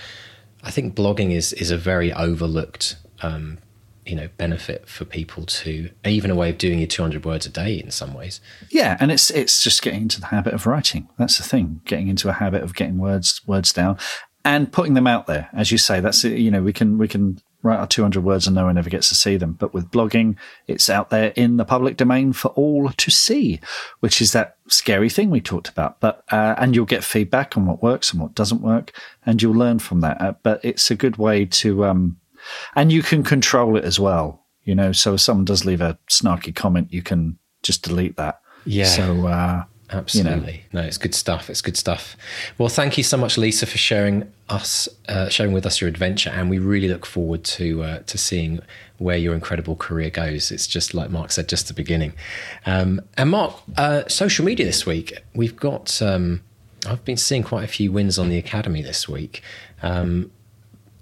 [0.62, 3.58] I think blogging is is a very overlooked, um,
[4.06, 7.50] you know, benefit for people to even a way of doing your 200 words a
[7.50, 8.40] day in some ways.
[8.70, 11.08] Yeah, and it's it's just getting into the habit of writing.
[11.18, 11.80] That's the thing.
[11.84, 13.98] Getting into a habit of getting words words down
[14.44, 15.48] and putting them out there.
[15.52, 18.56] As you say, that's you know we can we can write our 200 words and
[18.56, 19.52] no one ever gets to see them.
[19.52, 20.36] But with blogging,
[20.66, 23.60] it's out there in the public domain for all to see,
[24.00, 26.00] which is that scary thing we talked about.
[26.00, 28.92] But uh, and you'll get feedback on what works and what doesn't work,
[29.26, 30.20] and you'll learn from that.
[30.20, 32.18] Uh, but it's a good way to um,
[32.74, 34.44] and you can control it as well.
[34.64, 38.40] You know, so if someone does leave a snarky comment, you can just delete that.
[38.64, 38.84] Yeah.
[38.84, 40.64] So uh, Absolutely.
[40.72, 41.50] No, it's good stuff.
[41.50, 42.16] It's good stuff.
[42.58, 46.30] Well, thank you so much, Lisa, for sharing us, uh, sharing with us your adventure,
[46.30, 48.60] and we really look forward to uh, to seeing
[48.98, 50.52] where your incredible career goes.
[50.52, 52.12] It's just like Mark said, just the beginning.
[52.66, 56.00] Um, and Mark, uh, social media this week, we've got.
[56.00, 56.42] Um,
[56.86, 59.42] I've been seeing quite a few wins on the academy this week,
[59.82, 60.30] um,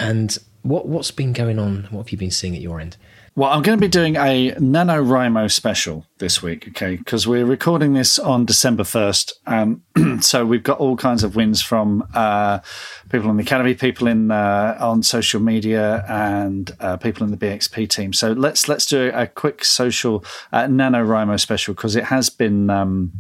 [0.01, 1.88] and what what's been going on?
[1.90, 2.96] What have you been seeing at your end?
[3.38, 6.96] Well, I'm going to be doing a NaNoWriMo special this week, okay?
[6.96, 9.32] Because we're recording this on December 1st.
[9.46, 12.59] Um, so we've got all kinds of wins from uh,
[13.11, 17.36] people in the Academy, people in uh, on social media, and uh, people in the
[17.36, 18.12] BXP team.
[18.12, 22.70] So let's let's do a quick social uh, NaNoWriMo special because it has been.
[22.70, 23.12] Um,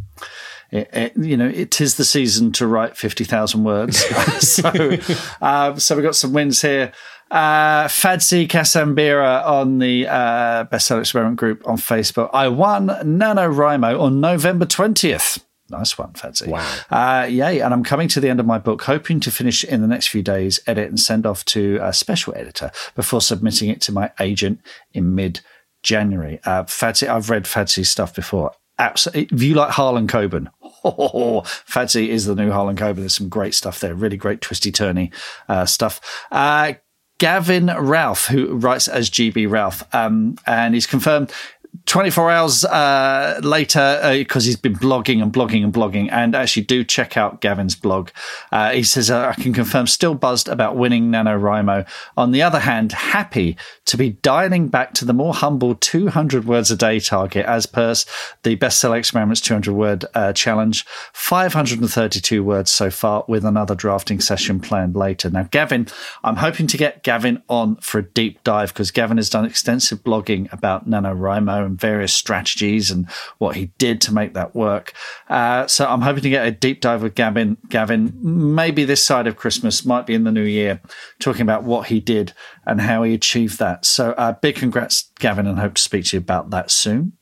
[0.70, 3.96] it, it, you know, it is the season to write 50,000 words.
[4.46, 4.98] so,
[5.40, 6.92] um, so we've got some wins here.
[7.30, 12.30] Uh, Fadzi Kasambira on the uh, Bestseller Experiment group on Facebook.
[12.32, 15.42] I won NaNoWriMo on November 20th.
[15.70, 16.48] Nice one, Fadzi.
[16.48, 16.66] Wow.
[16.90, 17.60] Uh, yay.
[17.60, 20.08] And I'm coming to the end of my book, hoping to finish in the next
[20.08, 24.10] few days, edit and send off to a special editor before submitting it to my
[24.18, 24.60] agent
[24.94, 25.40] in mid
[25.82, 26.40] January.
[26.44, 28.52] Uh, Fadzi, I've read Fadzi's stuff before.
[28.78, 29.36] Absolutely.
[29.36, 30.48] If you like Harlan Coben,
[30.84, 32.96] oh, Fadzi is the new Harlan Coben.
[32.96, 33.94] There's some great stuff there.
[33.94, 35.12] Really great twisty turny
[35.48, 36.00] uh, stuff.
[36.30, 36.74] Uh,
[37.18, 41.32] Gavin Ralph, who writes as GB Ralph, um, and he's confirmed
[41.86, 46.62] 24 hours uh, later, because uh, he's been blogging and blogging and blogging, and actually
[46.62, 48.10] do check out Gavin's blog.
[48.52, 51.88] Uh, he says, I can confirm, still buzzed about winning NaNoWriMo.
[52.16, 53.56] On the other hand, happy
[53.86, 57.88] to be dialing back to the more humble 200 words a day target as per
[58.42, 60.84] the bestseller experiments 200 word uh, challenge.
[61.14, 65.30] 532 words so far, with another drafting session planned later.
[65.30, 65.86] Now, Gavin,
[66.22, 70.02] I'm hoping to get Gavin on for a deep dive because Gavin has done extensive
[70.04, 73.08] blogging about NaNoWriMo and various strategies and
[73.38, 74.94] what he did to make that work.
[75.28, 77.58] Uh, so I'm hoping to get a deep dive with Gavin.
[77.68, 80.80] Gavin, maybe this side of Christmas, might be in the new year,
[81.20, 82.32] talking about what he did
[82.66, 83.84] and how he achieved that.
[83.84, 87.17] So uh, big congrats, Gavin, and hope to speak to you about that soon.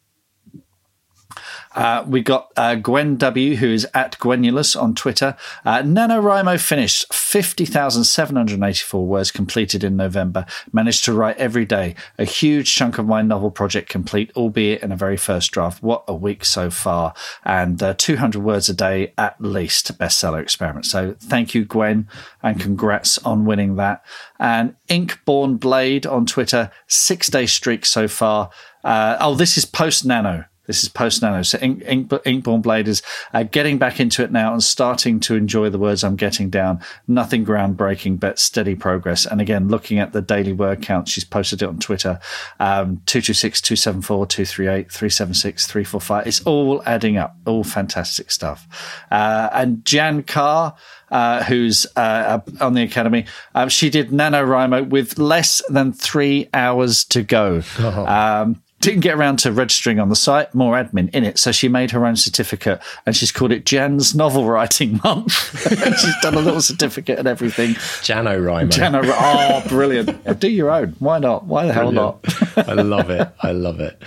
[1.76, 5.36] Uh, we got uh, Gwen W, who is at Gwenulus on Twitter.
[5.64, 10.46] Uh, NaNoWriMo finished 50,784 words completed in November.
[10.72, 11.94] Managed to write every day.
[12.18, 15.82] A huge chunk of my novel project complete, albeit in a very first draft.
[15.82, 17.12] What a week so far.
[17.44, 19.98] And uh, 200 words a day at least.
[19.98, 20.86] Bestseller experiment.
[20.86, 22.08] So thank you, Gwen,
[22.42, 24.02] and congrats on winning that.
[24.38, 28.48] And Inkborn Blade on Twitter, six day streak so far.
[28.82, 30.46] Uh, oh, this is post Nano.
[30.66, 31.42] This is post nano.
[31.42, 33.02] So Ink, Ink, Inkborn Blade is
[33.32, 36.80] uh, getting back into it now and starting to enjoy the words I'm getting down.
[37.06, 39.26] Nothing groundbreaking, but steady progress.
[39.26, 42.18] And again, looking at the daily word count, she's posted it on Twitter
[42.60, 46.26] um, 226, 274, 238, 376, 345.
[46.26, 47.36] It's all adding up.
[47.46, 48.66] All fantastic stuff.
[49.10, 50.74] Uh, and Jan Carr,
[51.10, 53.26] uh, who's uh, on the academy.
[53.54, 57.62] Um, she did NaNoWriMo with less than three hours to go.
[57.78, 58.06] Oh.
[58.06, 61.38] Um, didn't get around to registering on the site, more admin in it.
[61.38, 65.32] So she made her own certificate and she's called it Jan's Novel Writing Month.
[66.00, 67.70] she's done a little certificate and everything.
[67.74, 68.70] Jano Rhymo.
[68.70, 70.38] Jano, oh, brilliant.
[70.40, 70.94] Do your own.
[71.00, 71.46] Why not?
[71.46, 71.96] Why the brilliant.
[71.96, 72.68] hell not?
[72.68, 73.28] I love it.
[73.40, 74.00] I love it.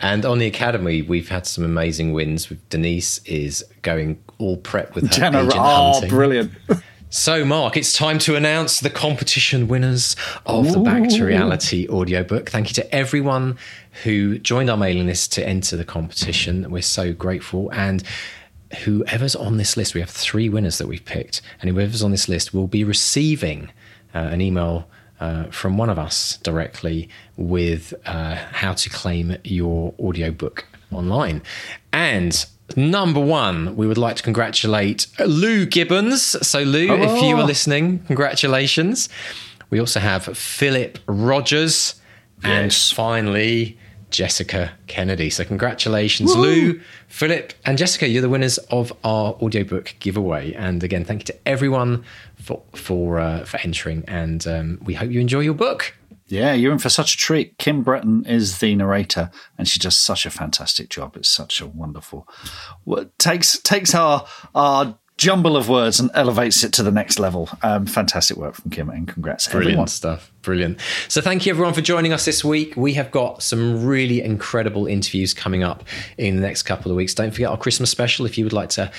[0.00, 2.48] And on the academy, we've had some amazing wins.
[2.48, 6.10] With Denise is going all prep with her Jana, agent oh, hunting.
[6.10, 6.52] brilliant.
[7.12, 10.14] So, Mark, it's time to announce the competition winners
[10.46, 10.70] of Ooh.
[10.70, 12.48] the Back to Reality audiobook.
[12.48, 13.58] Thank you to everyone
[14.04, 16.70] who joined our mailing list to enter the competition.
[16.70, 17.68] We're so grateful.
[17.72, 18.04] And
[18.84, 22.28] whoever's on this list, we have three winners that we've picked, and whoever's on this
[22.28, 23.72] list will be receiving
[24.14, 24.88] uh, an email.
[25.18, 27.06] Uh, from one of us directly
[27.36, 31.42] with uh, how to claim your audiobook online.
[31.92, 32.46] And
[32.76, 36.22] Number one, we would like to congratulate Lou Gibbons.
[36.46, 37.16] So, Lou, oh.
[37.16, 39.08] if you are listening, congratulations.
[39.70, 41.94] We also have Philip Rogers.
[42.42, 42.50] Yes.
[42.90, 43.78] And finally,
[44.10, 45.30] Jessica Kennedy.
[45.30, 46.42] So, congratulations, Woo.
[46.42, 48.08] Lou, Philip, and Jessica.
[48.08, 50.52] You're the winners of our audiobook giveaway.
[50.54, 52.04] And again, thank you to everyone
[52.40, 54.04] for for uh, for entering.
[54.08, 55.94] And um, we hope you enjoy your book.
[56.30, 57.58] Yeah, you're in for such a treat.
[57.58, 61.16] Kim Breton is the narrator, and she does such a fantastic job.
[61.16, 62.28] It's such a wonderful.
[63.18, 67.46] Takes takes our our jumble of words and elevates it to the next level.
[67.62, 69.88] Um, fantastic work from Kim, and congrats, Brilliant everyone.
[69.88, 70.32] stuff.
[70.42, 70.80] Brilliant.
[71.08, 72.74] So, thank you everyone for joining us this week.
[72.76, 75.84] We have got some really incredible interviews coming up
[76.16, 77.12] in the next couple of weeks.
[77.12, 78.24] Don't forget our Christmas special.
[78.24, 78.90] If you would like to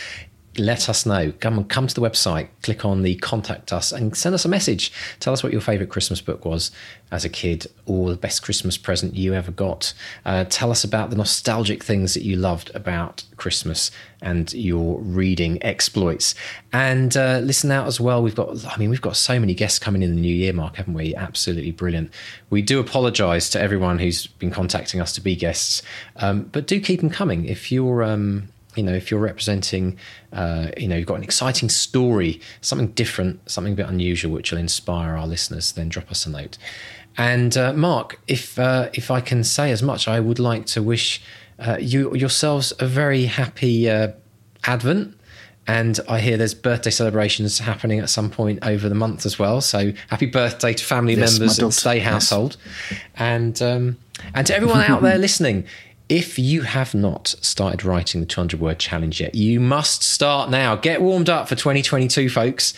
[0.58, 1.32] let us know.
[1.39, 4.49] Come and come to the website, click on the contact us, and send us a
[4.49, 4.91] message.
[5.20, 6.72] Tell us what your favourite Christmas book was
[7.12, 9.93] as a kid, or the best Christmas present you ever got.
[10.26, 13.91] Uh, tell us about the nostalgic things that you loved about Christmas
[14.22, 16.36] and your reading exploits.
[16.72, 18.22] And uh, listen out as well.
[18.22, 20.76] We've got, I mean, we've got so many guests coming in the new year, Mark,
[20.76, 21.16] haven't we?
[21.16, 22.14] Absolutely brilliant.
[22.49, 25.82] We do apologise to everyone who's been contacting us to be guests,
[26.18, 27.45] um, but do keep them coming.
[27.45, 29.98] If you're um, you know, if you're representing,
[30.34, 34.52] uh, you know, you've got an exciting story, something different, something a bit unusual, which
[34.52, 36.58] will inspire our listeners, then drop us a note.
[37.18, 40.82] And uh, Mark, if uh, if I can say as much, I would like to
[40.82, 41.22] wish
[41.60, 44.14] uh, you yourselves a very happy uh,
[44.64, 45.18] Advent.
[45.68, 49.62] And I hear there's birthday celebrations happening at some point over the month as well.
[49.62, 52.06] So happy birthday to family Yes, members and Stay yes.
[52.06, 52.58] Household,
[53.16, 53.98] and um,
[54.34, 55.66] and to everyone out there listening.
[56.12, 60.76] If you have not started writing the 200 word challenge yet, you must start now.
[60.76, 62.74] Get warmed up for 2022, folks.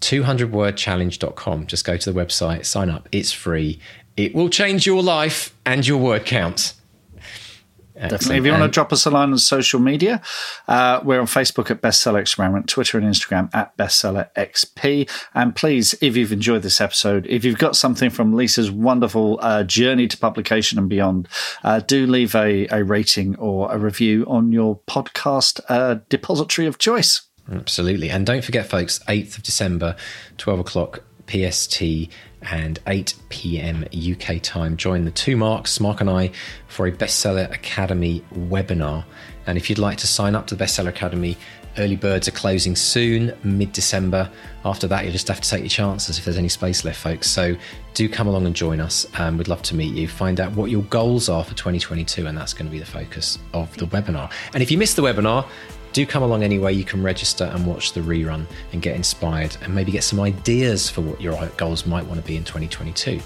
[0.00, 1.68] 200wordchallenge.com.
[1.68, 3.08] Just go to the website, sign up.
[3.12, 3.78] It's free.
[4.16, 6.72] It will change your life and your word count.
[7.98, 8.36] Definitely.
[8.36, 10.20] If you want to drop us a line on social media,
[10.68, 15.10] uh, we're on Facebook at Bestseller Experiment, Twitter and Instagram at Bestseller XP.
[15.34, 19.64] And please, if you've enjoyed this episode, if you've got something from Lisa's wonderful uh,
[19.64, 21.26] journey to publication and beyond,
[21.64, 26.78] uh, do leave a, a rating or a review on your podcast uh, depository of
[26.78, 27.22] choice.
[27.50, 28.10] Absolutely.
[28.10, 29.96] And don't forget, folks, 8th of December,
[30.36, 32.08] 12 o'clock PST
[32.50, 33.84] and 8 p.m.
[33.94, 34.76] UK time.
[34.76, 36.30] Join the two Marks, Mark and I,
[36.68, 39.04] for a Bestseller Academy webinar.
[39.46, 41.36] And if you'd like to sign up to the Bestseller Academy,
[41.78, 44.30] early birds are closing soon, mid December.
[44.64, 47.30] After that, you'll just have to take your chances if there's any space left, folks.
[47.30, 47.56] So
[47.94, 49.06] do come along and join us.
[49.18, 50.08] Um, we'd love to meet you.
[50.08, 53.38] Find out what your goals are for 2022, and that's going to be the focus
[53.52, 54.30] of the webinar.
[54.54, 55.46] And if you missed the webinar,
[55.96, 56.74] do come along anyway.
[56.74, 60.90] You can register and watch the rerun and get inspired and maybe get some ideas
[60.90, 63.18] for what your goals might want to be in 2022.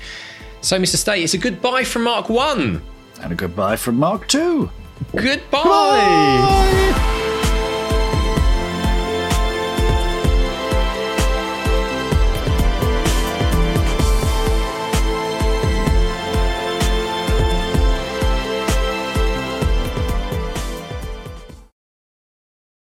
[0.61, 0.97] So, Mr.
[0.97, 2.81] Stay, it's a goodbye from Mark 1.
[3.23, 4.71] And a goodbye from Mark 2.
[5.17, 5.65] Goodbye.
[5.65, 7.37] Bye.